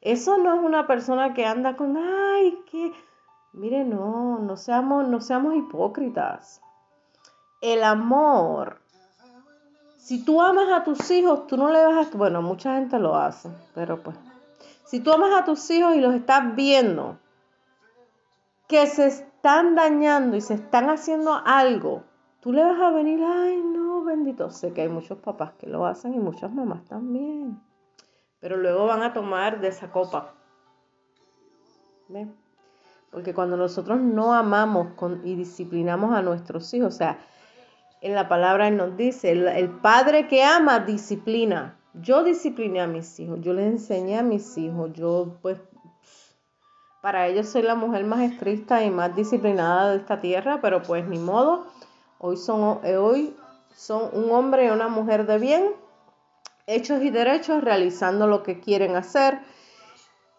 Eso 0.00 0.38
no 0.38 0.54
es 0.54 0.60
una 0.62 0.86
persona 0.86 1.34
que 1.34 1.44
anda 1.44 1.76
con, 1.76 1.96
ay, 1.96 2.58
que, 2.70 2.92
mire, 3.52 3.84
no, 3.84 4.38
no 4.38 4.56
seamos, 4.56 5.08
no 5.08 5.20
seamos 5.20 5.56
hipócritas. 5.56 6.60
El 7.60 7.82
amor, 7.82 8.80
si 9.96 10.24
tú 10.24 10.40
amas 10.40 10.70
a 10.72 10.84
tus 10.84 11.10
hijos, 11.10 11.46
tú 11.48 11.56
no 11.56 11.70
le 11.70 11.84
vas 11.84 12.06
a, 12.06 12.16
bueno, 12.16 12.40
mucha 12.40 12.76
gente 12.76 12.98
lo 12.98 13.16
hace, 13.16 13.50
pero 13.74 14.02
pues, 14.02 14.16
si 14.84 15.00
tú 15.00 15.12
amas 15.12 15.38
a 15.38 15.44
tus 15.44 15.68
hijos 15.70 15.94
y 15.96 16.00
los 16.00 16.14
estás 16.14 16.54
viendo 16.54 17.18
que 18.68 18.86
se 18.86 19.06
están 19.06 19.74
dañando 19.74 20.36
y 20.36 20.40
se 20.40 20.54
están 20.54 20.88
haciendo 20.88 21.34
algo, 21.44 22.04
tú 22.40 22.52
le 22.52 22.64
vas 22.64 22.80
a 22.80 22.90
venir, 22.90 23.20
ay, 23.22 23.56
no, 23.56 23.87
bendito. 24.04 24.50
Sé 24.50 24.72
que 24.72 24.82
hay 24.82 24.88
muchos 24.88 25.18
papás 25.18 25.52
que 25.58 25.66
lo 25.66 25.86
hacen 25.86 26.14
y 26.14 26.18
muchas 26.18 26.52
mamás 26.52 26.84
también 26.84 27.60
pero 28.40 28.56
luego 28.56 28.86
van 28.86 29.02
a 29.02 29.12
tomar 29.12 29.60
de 29.60 29.68
esa 29.68 29.90
copa. 29.90 30.34
Porque 33.10 33.34
cuando 33.34 33.56
nosotros 33.56 34.00
no 34.00 34.32
amamos 34.32 34.88
y 35.24 35.34
disciplinamos 35.34 36.14
a 36.14 36.22
nuestros 36.22 36.72
hijos, 36.74 36.94
o 36.94 36.96
sea, 36.96 37.18
en 38.00 38.14
la 38.14 38.28
palabra 38.28 38.70
nos 38.70 38.96
dice, 38.96 39.32
el, 39.32 39.70
padre 39.80 40.28
que 40.28 40.44
ama 40.44 40.80
disciplina. 40.80 41.76
Yo 41.94 42.22
discipliné 42.22 42.80
a 42.80 42.86
mis 42.86 43.18
hijos, 43.18 43.40
yo 43.40 43.52
les 43.52 43.66
enseñé 43.66 44.18
a 44.18 44.22
mis 44.22 44.56
hijos, 44.56 44.92
yo 44.92 45.38
pues 45.42 45.58
para 47.02 47.26
ellos 47.26 47.48
soy 47.48 47.62
la 47.62 47.74
mujer 47.74 48.04
más 48.04 48.20
estricta 48.20 48.84
y 48.84 48.90
más 48.90 49.16
disciplinada 49.16 49.90
de 49.90 49.96
esta 49.98 50.20
tierra, 50.20 50.60
pero 50.60 50.82
pues 50.82 51.08
ni 51.08 51.18
modo, 51.18 51.66
hoy 52.18 52.36
son, 52.36 52.78
hoy 52.84 53.34
son 53.78 54.10
un 54.12 54.32
hombre 54.32 54.66
y 54.66 54.70
una 54.70 54.88
mujer 54.88 55.24
de 55.24 55.38
bien 55.38 55.70
hechos 56.66 57.00
y 57.00 57.10
derechos, 57.10 57.62
realizando 57.62 58.26
lo 58.26 58.42
que 58.42 58.58
quieren 58.58 58.96
hacer 58.96 59.38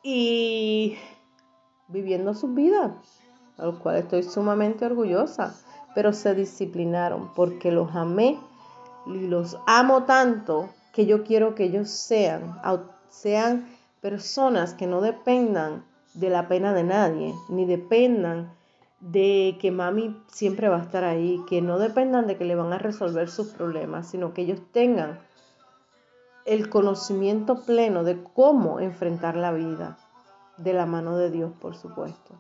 y 0.04 0.98
viviendo 1.88 2.34
sus 2.34 2.54
vidas, 2.54 2.92
a 3.58 3.66
los 3.66 3.80
cuales 3.80 4.04
estoy 4.04 4.24
sumamente 4.24 4.86
orgullosa, 4.86 5.56
pero 5.96 6.12
se 6.12 6.36
disciplinaron 6.36 7.34
porque 7.34 7.72
los 7.72 7.96
amé 7.96 8.38
y 9.08 9.28
los 9.28 9.58
amo 9.68 10.04
tanto 10.04 10.70
que 10.92 11.06
yo 11.06 11.24
quiero 11.24 11.56
que 11.56 11.64
ellos 11.64 11.90
sean, 11.90 12.60
sean 13.08 13.70
personas 14.02 14.74
que 14.74 14.86
no 14.86 15.00
dependan 15.00 15.86
de 16.14 16.30
la 16.30 16.50
pena 16.50 16.74
de 16.74 16.84
nadie, 16.84 17.34
ni 17.48 17.66
dependan 17.66 18.54
de 19.00 19.58
que 19.62 19.72
mami 19.72 20.22
siempre 20.28 20.68
va 20.68 20.78
a 20.78 20.84
estar 20.84 21.04
ahí, 21.04 21.42
que 21.48 21.62
no 21.62 21.80
dependan 21.80 22.28
de 22.28 22.38
que 22.38 22.46
le 22.46 22.56
van 22.56 22.74
a 22.74 22.78
resolver 22.78 23.30
sus 23.30 23.48
problemas, 23.50 24.10
sino 24.10 24.34
que 24.34 24.42
ellos 24.42 24.60
tengan 24.72 25.20
el 26.46 26.70
conocimiento 26.70 27.64
pleno 27.64 28.04
de 28.04 28.22
cómo 28.24 28.80
enfrentar 28.80 29.36
la 29.36 29.52
vida, 29.52 29.98
de 30.58 30.74
la 30.74 30.86
mano 30.86 31.16
de 31.18 31.32
Dios, 31.32 31.52
por 31.60 31.76
supuesto. 31.76 32.36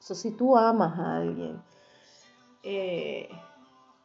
So, 0.00 0.14
si 0.14 0.30
tú 0.32 0.56
amas 0.56 0.98
a 0.98 1.16
alguien, 1.16 1.62
eh, 2.62 3.28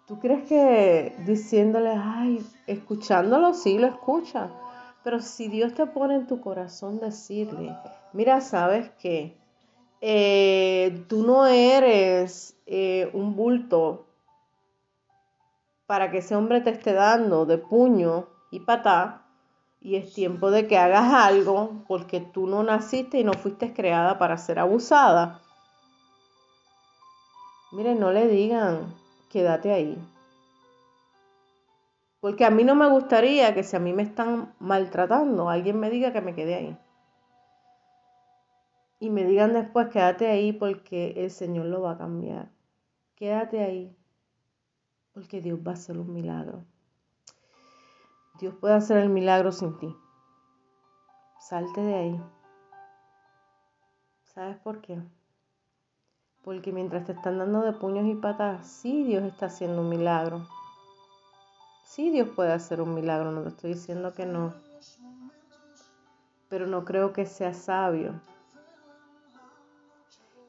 ¿tú 0.07 0.19
crees 0.19 0.47
que 0.47 1.15
diciéndole, 1.25 1.91
ay, 1.91 2.45
escuchándolo, 2.67 3.53
sí 3.53 3.77
lo 3.77 3.87
escucha? 3.87 4.49
Pero 5.03 5.19
si 5.19 5.47
Dios 5.47 5.73
te 5.73 5.87
pone 5.87 6.15
en 6.15 6.27
tu 6.27 6.39
corazón 6.41 6.99
decirle, 6.99 7.75
mira, 8.13 8.39
sabes 8.39 8.89
que 8.91 9.40
eh, 10.01 11.05
tú 11.07 11.23
no 11.23 11.45
eres 11.45 12.57
eh, 12.65 13.09
un 13.13 13.35
bulto 13.35 14.07
para 15.85 16.09
que 16.09 16.19
ese 16.19 16.35
hombre 16.35 16.61
te 16.61 16.71
esté 16.71 16.93
dando 16.93 17.45
de 17.45 17.59
puño 17.59 18.27
y 18.49 18.61
patá, 18.61 19.21
y 19.79 19.95
es 19.95 20.13
tiempo 20.13 20.51
de 20.51 20.67
que 20.67 20.77
hagas 20.77 21.13
algo 21.13 21.83
porque 21.87 22.19
tú 22.19 22.47
no 22.47 22.63
naciste 22.63 23.19
y 23.19 23.23
no 23.23 23.33
fuiste 23.33 23.73
creada 23.73 24.17
para 24.17 24.37
ser 24.37 24.59
abusada. 24.59 25.41
Miren, 27.71 27.99
no 27.99 28.11
le 28.11 28.27
digan, 28.27 28.93
quédate 29.29 29.71
ahí. 29.71 29.97
Porque 32.19 32.45
a 32.45 32.51
mí 32.51 32.63
no 32.63 32.75
me 32.75 32.87
gustaría 32.87 33.53
que 33.53 33.63
si 33.63 33.75
a 33.75 33.79
mí 33.79 33.93
me 33.93 34.03
están 34.03 34.53
maltratando, 34.59 35.49
alguien 35.49 35.79
me 35.79 35.89
diga 35.89 36.13
que 36.13 36.21
me 36.21 36.35
quede 36.35 36.55
ahí. 36.55 36.77
Y 39.01 39.09
me 39.09 39.25
digan 39.25 39.53
después, 39.53 39.89
quédate 39.89 40.27
ahí 40.27 40.53
porque 40.53 41.13
el 41.17 41.31
Señor 41.31 41.65
lo 41.65 41.81
va 41.81 41.93
a 41.93 41.97
cambiar. 41.97 42.51
Quédate 43.15 43.63
ahí 43.63 43.97
porque 45.11 45.41
Dios 45.41 45.59
va 45.65 45.71
a 45.71 45.73
hacer 45.73 45.97
un 45.97 46.13
milagro. 46.13 46.65
Dios 48.39 48.53
puede 48.61 48.75
hacer 48.75 48.97
el 48.97 49.09
milagro 49.09 49.51
sin 49.51 49.75
ti. 49.79 49.97
Salte 51.39 51.81
de 51.81 51.95
ahí. 51.95 52.23
¿Sabes 54.21 54.57
por 54.57 54.81
qué? 54.81 55.01
Porque 56.43 56.71
mientras 56.71 57.03
te 57.05 57.13
están 57.13 57.39
dando 57.39 57.61
de 57.61 57.73
puños 57.73 58.05
y 58.05 58.13
patas, 58.13 58.67
sí 58.67 59.03
Dios 59.03 59.23
está 59.23 59.47
haciendo 59.47 59.81
un 59.81 59.89
milagro. 59.89 60.47
Sí 61.85 62.11
Dios 62.11 62.29
puede 62.35 62.53
hacer 62.53 62.81
un 62.81 62.93
milagro, 62.93 63.31
no 63.31 63.41
te 63.41 63.49
estoy 63.49 63.73
diciendo 63.73 64.13
que 64.13 64.27
no. 64.27 64.53
Pero 66.49 66.67
no 66.67 66.85
creo 66.85 67.13
que 67.13 67.25
sea 67.25 67.55
sabio. 67.55 68.21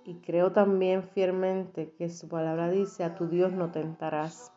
Y 0.04 0.16
creo 0.16 0.52
también 0.52 1.04
fielmente 1.04 1.94
que 1.96 2.08
su 2.08 2.28
palabra 2.28 2.70
dice, 2.70 3.04
a 3.04 3.14
tu 3.14 3.28
Dios 3.28 3.52
no 3.52 3.70
tentarás. 3.70 4.52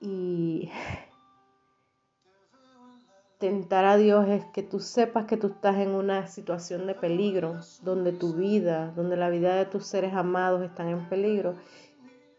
Y 0.00 0.70
tentar 3.38 3.84
a 3.86 3.96
Dios 3.96 4.28
es 4.28 4.44
que 4.46 4.62
tú 4.62 4.78
sepas 4.78 5.24
que 5.24 5.36
tú 5.36 5.48
estás 5.48 5.78
en 5.78 5.90
una 5.90 6.28
situación 6.28 6.86
de 6.86 6.94
peligro, 6.94 7.58
donde 7.82 8.12
tu 8.12 8.34
vida, 8.34 8.92
donde 8.94 9.16
la 9.16 9.30
vida 9.30 9.56
de 9.56 9.66
tus 9.66 9.86
seres 9.86 10.14
amados 10.14 10.62
están 10.62 10.88
en 10.88 11.08
peligro, 11.08 11.56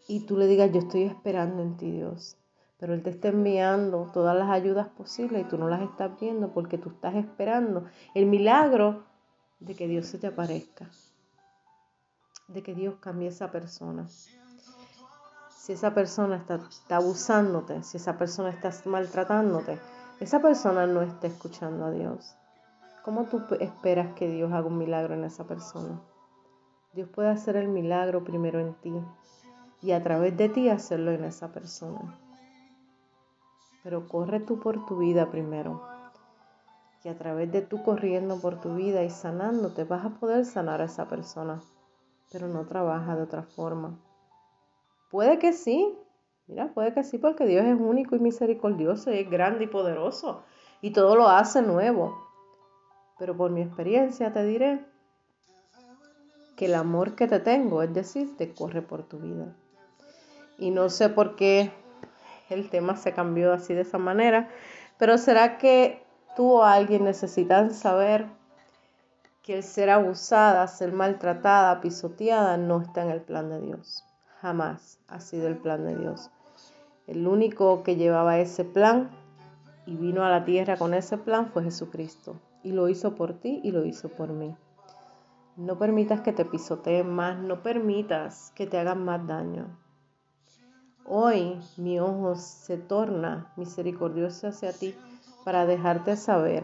y 0.08 0.26
tú 0.26 0.38
le 0.38 0.48
digas, 0.48 0.72
yo 0.72 0.80
estoy 0.80 1.04
esperando 1.04 1.62
en 1.62 1.76
ti, 1.76 1.92
Dios. 1.92 2.38
Pero 2.80 2.94
Él 2.94 3.04
te 3.04 3.12
está 3.12 3.28
enviando 3.28 4.10
todas 4.14 4.36
las 4.36 4.50
ayudas 4.50 4.88
posibles 4.88 5.42
y 5.42 5.48
tú 5.48 5.58
no 5.58 5.70
las 5.70 5.82
estás 5.82 6.20
viendo 6.20 6.52
porque 6.52 6.78
tú 6.78 6.90
estás 6.90 7.16
esperando 7.16 7.86
el 8.16 8.26
milagro 8.26 9.11
de 9.62 9.76
que 9.76 9.88
Dios 9.88 10.08
se 10.08 10.18
te 10.18 10.28
aparezca, 10.28 10.90
de 12.48 12.64
que 12.64 12.74
Dios 12.74 12.96
cambie 13.00 13.30
esa 13.30 13.52
persona. 13.52 14.08
Si 15.50 15.72
esa 15.72 15.94
persona 15.94 16.38
está, 16.38 16.56
está 16.56 16.98
abusándote, 16.98 17.84
si 17.84 17.98
esa 17.98 18.18
persona 18.18 18.50
está 18.50 18.72
maltratándote, 18.86 19.80
esa 20.20 20.42
persona 20.42 20.88
no 20.88 21.04
está 21.04 21.28
escuchando 21.28 21.86
a 21.86 21.92
Dios. 21.92 22.36
¿Cómo 23.04 23.26
tú 23.26 23.44
esperas 23.60 24.14
que 24.16 24.28
Dios 24.28 24.52
haga 24.52 24.68
un 24.68 24.80
milagro 24.80 25.14
en 25.14 25.24
esa 25.24 25.46
persona? 25.46 26.02
Dios 26.94 27.08
puede 27.10 27.30
hacer 27.30 27.56
el 27.56 27.68
milagro 27.68 28.24
primero 28.24 28.60
en 28.60 28.74
ti 28.74 28.94
y 29.82 29.92
a 29.92 30.04
través 30.04 30.36
de 30.38 30.50
ti 30.50 30.70
hacerlo 30.70 31.12
en 31.12 31.24
esa 31.24 31.52
persona. 31.52 32.20
Pero 33.84 34.08
corre 34.08 34.40
tú 34.40 34.60
por 34.60 34.86
tu 34.86 34.98
vida 34.98 35.30
primero. 35.32 35.91
Y 37.04 37.10
a 37.10 37.18
través 37.18 37.52
de 37.52 37.62
tú 37.62 37.82
corriendo 37.84 38.40
por 38.40 38.62
tu 38.62 38.76
vida 38.76 39.04
y 39.04 39.10
sanándote, 39.10 39.84
vas 39.86 40.06
a 40.06 40.10
poder 40.10 40.46
sanar 40.46 40.82
a 40.82 40.86
esa 40.86 41.08
persona. 41.08 41.62
Pero 42.32 42.48
no 42.48 42.66
trabaja 42.66 43.16
de 43.16 43.24
otra 43.24 43.44
forma. 43.44 44.00
Puede 45.10 45.40
que 45.40 45.54
sí. 45.54 45.98
Mira, 46.48 46.74
puede 46.74 46.94
que 46.94 47.04
sí, 47.04 47.18
porque 47.18 47.46
Dios 47.46 47.66
es 47.66 47.80
único 47.80 48.16
y 48.16 48.20
misericordioso 48.20 49.12
y 49.12 49.20
es 49.20 49.30
grande 49.30 49.66
y 49.66 49.68
poderoso. 49.68 50.44
Y 50.82 50.92
todo 50.92 51.16
lo 51.16 51.28
hace 51.28 51.62
nuevo. 51.62 52.18
Pero 53.18 53.36
por 53.36 53.52
mi 53.52 53.62
experiencia 53.62 54.32
te 54.34 54.44
diré 54.46 54.86
que 56.56 56.66
el 56.66 56.76
amor 56.76 57.16
que 57.16 57.28
te 57.28 57.40
tengo, 57.40 57.82
es 57.82 57.94
decir, 57.94 58.38
te 58.38 58.54
corre 58.54 58.82
por 58.82 59.04
tu 59.04 59.18
vida. 59.18 59.56
Y 60.58 60.70
no 60.70 60.90
sé 60.90 61.10
por 61.10 61.36
qué 61.36 61.72
el 62.50 62.70
tema 62.70 62.96
se 62.96 63.14
cambió 63.14 63.54
así 63.54 63.74
de 63.74 63.82
esa 63.82 63.98
manera, 63.98 64.50
pero 64.98 65.18
será 65.18 65.58
que 65.58 66.04
tú 66.36 66.54
o 66.54 66.64
alguien 66.64 67.04
necesitan 67.04 67.74
saber 67.74 68.28
que 69.44 69.58
el 69.58 69.64
ser 69.64 69.90
abusada, 69.90 70.68
ser 70.68 70.92
maltratada, 70.92 71.82
pisoteada 71.82 72.58
no 72.58 72.82
está 72.82 73.04
en 73.04 73.12
el 73.12 73.22
plan 73.22 73.50
de 73.50 73.60
Dios. 73.60 74.04
Jamás 74.40 75.00
ha 75.08 75.20
sido 75.20 75.48
el 75.48 75.58
plan 75.58 75.84
de 75.86 75.98
Dios. 75.98 76.30
El 77.08 77.28
único 77.28 77.84
que 77.84 77.96
llevaba 77.96 78.40
ese 78.40 78.64
plan 78.64 79.10
y 79.86 79.96
vino 79.96 80.24
a 80.24 80.30
la 80.30 80.46
tierra 80.46 80.78
con 80.78 80.94
ese 80.94 81.18
plan 81.18 81.48
fue 81.48 81.64
Jesucristo. 81.64 82.40
Y 82.64 82.74
lo 82.74 82.90
hizo 82.90 83.16
por 83.16 83.34
ti 83.40 83.60
y 83.64 83.72
lo 83.72 83.86
hizo 83.86 84.10
por 84.10 84.30
mí. 84.30 84.56
No 85.58 85.78
permitas 85.80 86.22
que 86.22 86.32
te 86.32 86.46
pisoteen 86.46 87.10
más, 87.10 87.40
no 87.40 87.64
permitas 87.64 88.52
que 88.56 88.68
te 88.68 88.78
hagan 88.78 89.04
más 89.04 89.26
daño. 89.26 89.78
Hoy 91.06 91.60
mi 91.78 92.00
ojo 92.00 92.36
se 92.36 92.78
torna 92.78 93.52
misericordioso 93.58 94.48
hacia 94.48 94.72
ti 94.72 94.96
para 95.44 95.66
dejarte 95.66 96.16
saber. 96.16 96.64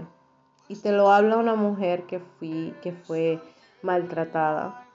Y 0.67 0.75
te 0.75 0.91
lo 0.91 1.11
habla 1.11 1.37
una 1.37 1.55
mujer 1.55 2.03
que, 2.03 2.19
fui, 2.19 2.73
que 2.81 2.91
fue 2.91 3.41
maltratada, 3.81 4.85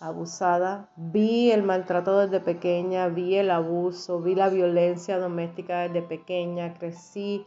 abusada. 0.00 0.90
Vi 0.96 1.50
el 1.50 1.62
maltrato 1.62 2.18
desde 2.18 2.40
pequeña, 2.40 3.08
vi 3.08 3.36
el 3.36 3.50
abuso, 3.50 4.20
vi 4.20 4.34
la 4.34 4.48
violencia 4.48 5.18
doméstica 5.18 5.88
desde 5.88 6.02
pequeña. 6.02 6.74
Crecí 6.74 7.44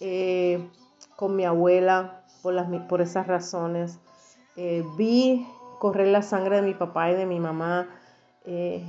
eh, 0.00 0.68
con 1.16 1.36
mi 1.36 1.44
abuela 1.44 2.24
por, 2.42 2.54
las, 2.54 2.68
por 2.88 3.00
esas 3.00 3.26
razones. 3.26 4.00
Eh, 4.56 4.84
vi 4.96 5.46
correr 5.78 6.08
la 6.08 6.22
sangre 6.22 6.56
de 6.56 6.62
mi 6.62 6.74
papá 6.74 7.10
y 7.10 7.14
de 7.14 7.26
mi 7.26 7.40
mamá 7.40 7.88
eh, 8.44 8.84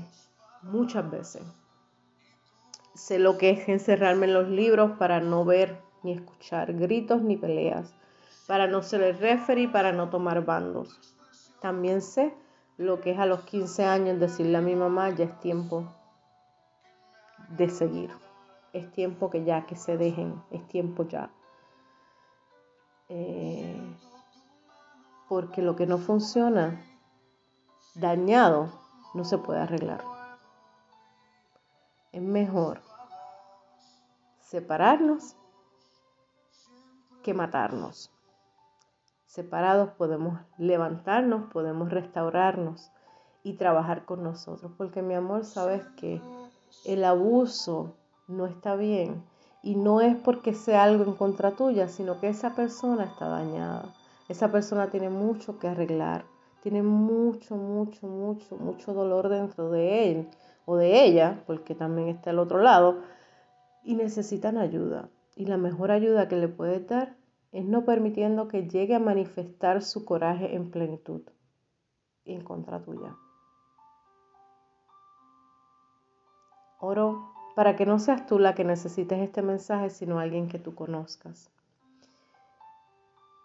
muchas 0.62 1.10
veces 1.10 1.44
sé 2.94 3.20
lo 3.20 3.38
que 3.38 3.52
es 3.52 3.68
encerrarme 3.70 4.28
en 4.28 4.34
los 4.34 4.48
libros 4.50 4.92
para 4.98 5.20
no 5.20 5.46
ver 5.46 5.82
ni 6.04 6.14
escuchar 6.14 6.74
gritos 6.74 7.22
ni 7.22 7.38
peleas, 7.38 7.94
para 8.48 8.68
no 8.68 8.82
ser 8.82 9.02
el 9.02 9.18
referee, 9.18 9.68
para 9.68 9.92
no 9.92 10.10
tomar 10.10 10.46
bandos. 10.46 11.00
También 11.62 12.02
sé 12.02 12.34
lo 12.78 13.00
que 13.02 13.12
es 13.12 13.20
a 13.20 13.26
los 13.26 13.42
15 13.42 13.86
años 13.86 14.20
decirle 14.20 14.58
a 14.58 14.62
mi 14.62 14.76
mamá, 14.76 15.10
ya 15.12 15.26
es 15.26 15.40
tiempo 15.40 15.88
de 17.50 17.70
seguir. 17.70 18.12
Es 18.74 18.92
tiempo 18.92 19.30
que 19.30 19.44
ya, 19.44 19.66
que 19.66 19.76
se 19.76 19.98
dejen, 19.98 20.42
es 20.52 20.68
tiempo 20.68 21.08
ya. 21.08 21.30
Eh, 23.10 23.80
porque 25.30 25.62
lo 25.62 25.76
que 25.76 25.86
no 25.86 26.00
funciona, 26.00 26.84
dañado, 27.96 28.70
no 29.14 29.24
se 29.24 29.38
puede 29.38 29.62
arreglar 29.62 30.14
es 32.14 32.22
mejor 32.22 32.80
separarnos 34.40 35.36
que 37.24 37.34
matarnos. 37.34 38.12
Separados 39.26 39.90
podemos 39.98 40.40
levantarnos, 40.58 41.52
podemos 41.52 41.90
restaurarnos 41.90 42.92
y 43.44 43.54
trabajar 43.54 44.06
con 44.06 44.22
nosotros, 44.22 44.72
porque 44.78 45.02
mi 45.02 45.16
amor, 45.16 45.44
sabes 45.44 45.84
que 45.98 46.22
el 46.86 47.04
abuso 47.04 47.96
no 48.28 48.46
está 48.46 48.76
bien 48.76 49.24
y 49.64 49.76
no 49.76 50.02
es 50.02 50.16
porque 50.16 50.54
sea 50.54 50.84
algo 50.84 51.04
en 51.04 51.16
contra 51.16 51.52
tuya, 51.52 51.88
sino 51.88 52.20
que 52.20 52.28
esa 52.28 52.54
persona 52.54 53.06
está 53.06 53.28
dañada. 53.28 53.94
Esa 54.30 54.52
persona 54.52 54.90
tiene 54.90 55.10
mucho 55.10 55.58
que 55.60 55.68
arreglar, 55.68 56.26
tiene 56.62 56.84
mucho, 56.84 57.56
mucho, 57.56 58.08
mucho, 58.08 58.56
mucho 58.58 58.94
dolor 58.94 59.30
dentro 59.30 59.70
de 59.70 60.12
él 60.12 60.30
o 60.66 60.78
de 60.78 61.04
ella, 61.04 61.44
porque 61.46 61.76
también 61.76 62.10
está 62.10 62.30
el 62.30 62.40
otro 62.40 62.60
lado, 62.60 63.00
y 63.84 63.96
necesitan 63.96 64.58
ayuda. 64.58 65.10
Y 65.36 65.46
la 65.46 65.58
mejor 65.58 65.92
ayuda 65.92 66.28
que 66.28 66.36
le 66.36 66.48
puedes 66.48 66.88
dar 66.88 67.16
es 67.52 67.66
no 67.66 67.86
permitiendo 67.86 68.48
que 68.48 68.68
llegue 68.68 68.96
a 68.96 69.00
manifestar 69.00 69.82
su 69.82 70.06
coraje 70.06 70.56
en 70.56 70.72
plenitud 70.72 71.22
en 72.26 72.42
contra 72.44 72.82
tuya. 72.82 73.16
Oro 76.80 77.34
para 77.56 77.76
que 77.76 77.86
no 77.86 78.00
seas 78.00 78.26
tú 78.26 78.40
la 78.40 78.56
que 78.56 78.64
necesites 78.64 79.20
este 79.20 79.42
mensaje, 79.42 79.90
sino 79.90 80.20
alguien 80.20 80.48
que 80.48 80.60
tú 80.60 80.74
conozcas. 80.74 81.52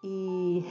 Y 0.01 0.65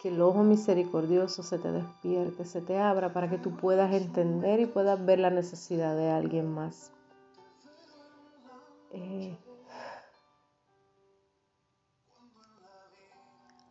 que 0.00 0.08
el 0.08 0.22
ojo 0.22 0.42
misericordioso 0.42 1.42
se 1.42 1.58
te 1.58 1.70
despierte, 1.70 2.46
se 2.46 2.62
te 2.62 2.78
abra 2.78 3.12
para 3.12 3.28
que 3.28 3.36
tú 3.36 3.54
puedas 3.56 3.92
entender 3.92 4.60
y 4.60 4.66
puedas 4.66 5.04
ver 5.04 5.18
la 5.18 5.30
necesidad 5.30 5.94
de 5.94 6.10
alguien 6.10 6.50
más. 6.50 6.92
Eh, 8.90 9.38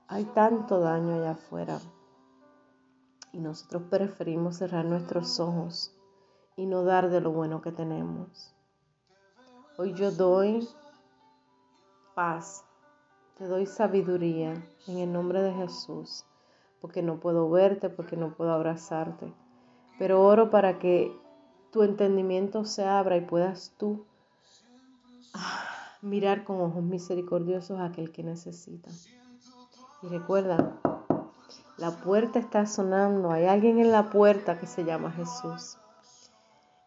hay 0.08 0.25
tanto 0.25 0.79
daño 0.79 1.15
allá 1.15 1.32
afuera 1.32 1.79
y 3.32 3.39
nosotros 3.39 3.84
preferimos 3.89 4.58
cerrar 4.58 4.86
nuestros 4.86 5.39
ojos 5.39 5.95
y 6.55 6.65
no 6.65 6.84
dar 6.84 7.10
de 7.10 7.21
lo 7.21 7.32
bueno 7.32 7.62
que 7.62 7.71
tenemos. 7.71 8.55
Hoy 9.77 9.93
yo 9.93 10.12
doy 10.12 10.67
paz 12.15 12.65
te 13.39 13.47
doy 13.47 13.65
sabiduría 13.65 14.62
en 14.86 14.97
el 14.97 15.13
nombre 15.13 15.41
de 15.41 15.53
Jesús, 15.53 16.25
porque 16.82 17.01
no 17.01 17.21
puedo 17.21 17.49
verte, 17.49 17.89
porque 17.89 18.17
no 18.17 18.36
puedo 18.36 18.51
abrazarte. 18.51 19.34
Pero 19.97 20.21
oro 20.21 20.49
para 20.49 20.77
que 20.77 21.17
tu 21.71 21.84
entendimiento 21.84 22.65
se 22.65 22.84
abra 22.84 23.15
y 23.15 23.21
puedas 23.21 23.73
tú 23.77 24.05
mirar 26.02 26.44
con 26.44 26.62
ojos 26.62 26.84
misericordiosos 26.84 27.80
a 27.80 27.86
aquel 27.86 28.12
que 28.12 28.24
necesita. 28.24 28.89
Y 30.02 30.08
recuerda, 30.08 30.80
la 31.78 31.92
puerta 31.92 32.39
está 32.39 32.65
sonando, 32.65 33.32
hay 33.32 33.46
alguien 33.46 33.80
en 33.80 33.92
la 33.92 34.10
puerta 34.10 34.60
que 34.60 34.68
se 34.68 34.86
llama 34.86 35.12
Jesús. 35.12 35.78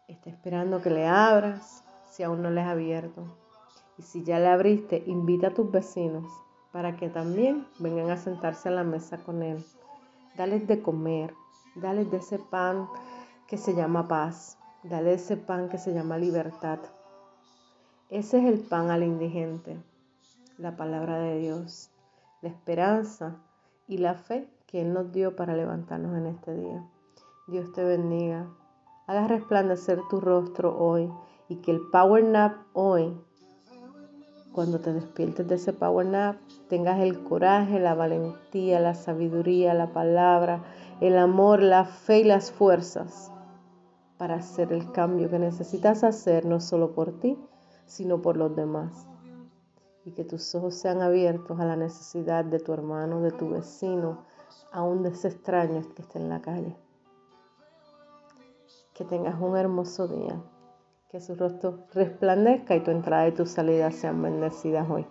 Está 0.07 0.29
esperando 0.29 0.81
que 0.81 0.89
le 0.89 1.07
abras 1.07 1.83
si 2.11 2.23
aún 2.23 2.41
no 2.41 2.51
le 2.51 2.61
has 2.61 2.69
abierto. 2.69 3.25
Y 3.97 4.03
si 4.03 4.23
ya 4.23 4.39
le 4.39 4.47
abriste, 4.47 5.03
invita 5.07 5.47
a 5.47 5.53
tus 5.53 5.71
vecinos 5.71 6.25
para 6.71 6.95
que 6.95 7.09
también 7.09 7.67
vengan 7.79 8.09
a 8.09 8.17
sentarse 8.17 8.69
a 8.69 8.71
la 8.71 8.83
mesa 8.83 9.17
con 9.17 9.43
Él. 9.43 9.63
Dales 10.35 10.67
de 10.67 10.81
comer, 10.81 11.33
dales 11.75 12.09
de 12.09 12.17
ese 12.17 12.39
pan 12.39 12.87
que 13.47 13.57
se 13.57 13.75
llama 13.75 14.07
paz, 14.07 14.57
dale 14.83 15.13
ese 15.13 15.37
pan 15.37 15.69
que 15.69 15.77
se 15.77 15.93
llama 15.93 16.17
libertad. 16.17 16.79
Ese 18.13 18.37
es 18.37 18.45
el 18.45 18.59
pan 18.59 18.91
al 18.91 19.01
indigente, 19.01 19.75
la 20.59 20.77
palabra 20.77 21.17
de 21.17 21.39
Dios, 21.39 21.89
la 22.43 22.49
esperanza 22.49 23.37
y 23.87 23.97
la 23.97 24.13
fe 24.13 24.47
que 24.67 24.81
Él 24.81 24.93
nos 24.93 25.11
dio 25.11 25.35
para 25.35 25.55
levantarnos 25.55 26.15
en 26.15 26.27
este 26.27 26.53
día. 26.53 26.87
Dios 27.47 27.73
te 27.73 27.83
bendiga. 27.83 28.45
Haga 29.07 29.27
resplandecer 29.27 29.99
tu 30.11 30.21
rostro 30.21 30.77
hoy 30.77 31.11
y 31.49 31.55
que 31.55 31.71
el 31.71 31.81
power 31.91 32.23
nap 32.23 32.55
hoy 32.73 33.19
cuando 34.51 34.79
te 34.79 34.93
despiertes 34.93 35.47
de 35.47 35.55
ese 35.55 35.73
power 35.73 36.05
nap, 36.05 36.35
tengas 36.69 36.99
el 36.99 37.23
coraje, 37.23 37.79
la 37.79 37.95
valentía, 37.95 38.79
la 38.79 38.93
sabiduría, 38.93 39.73
la 39.73 39.91
palabra, 39.91 40.61
el 41.01 41.17
amor, 41.17 41.63
la 41.63 41.85
fe 41.85 42.19
y 42.19 42.25
las 42.25 42.51
fuerzas 42.51 43.31
para 44.19 44.35
hacer 44.35 44.71
el 44.71 44.91
cambio 44.91 45.31
que 45.31 45.39
necesitas 45.39 46.03
hacer, 46.03 46.45
no 46.45 46.59
solo 46.59 46.93
por 46.93 47.19
ti, 47.19 47.39
sino 47.85 48.21
por 48.21 48.37
los 48.37 48.55
demás. 48.55 49.07
Y 50.05 50.11
que 50.11 50.23
tus 50.23 50.53
ojos 50.55 50.75
sean 50.75 51.01
abiertos 51.01 51.59
a 51.59 51.65
la 51.65 51.75
necesidad 51.75 52.43
de 52.43 52.59
tu 52.59 52.73
hermano, 52.73 53.21
de 53.21 53.31
tu 53.31 53.49
vecino, 53.49 54.25
aún 54.71 55.03
de 55.03 55.09
ese 55.09 55.29
extraño 55.29 55.81
que 55.95 56.01
esté 56.01 56.19
en 56.19 56.29
la 56.29 56.41
calle. 56.41 56.75
Que 58.93 59.05
tengas 59.05 59.39
un 59.39 59.55
hermoso 59.55 60.07
día 60.07 60.41
que 61.09 61.21
su 61.21 61.35
rostro 61.35 61.85
resplandezca 61.93 62.75
y 62.75 62.83
tu 62.83 62.89
entrada 62.89 63.27
y 63.27 63.33
tu 63.33 63.45
salida 63.45 63.91
sean 63.91 64.21
bendecidas 64.21 64.89
hoy. 64.89 65.05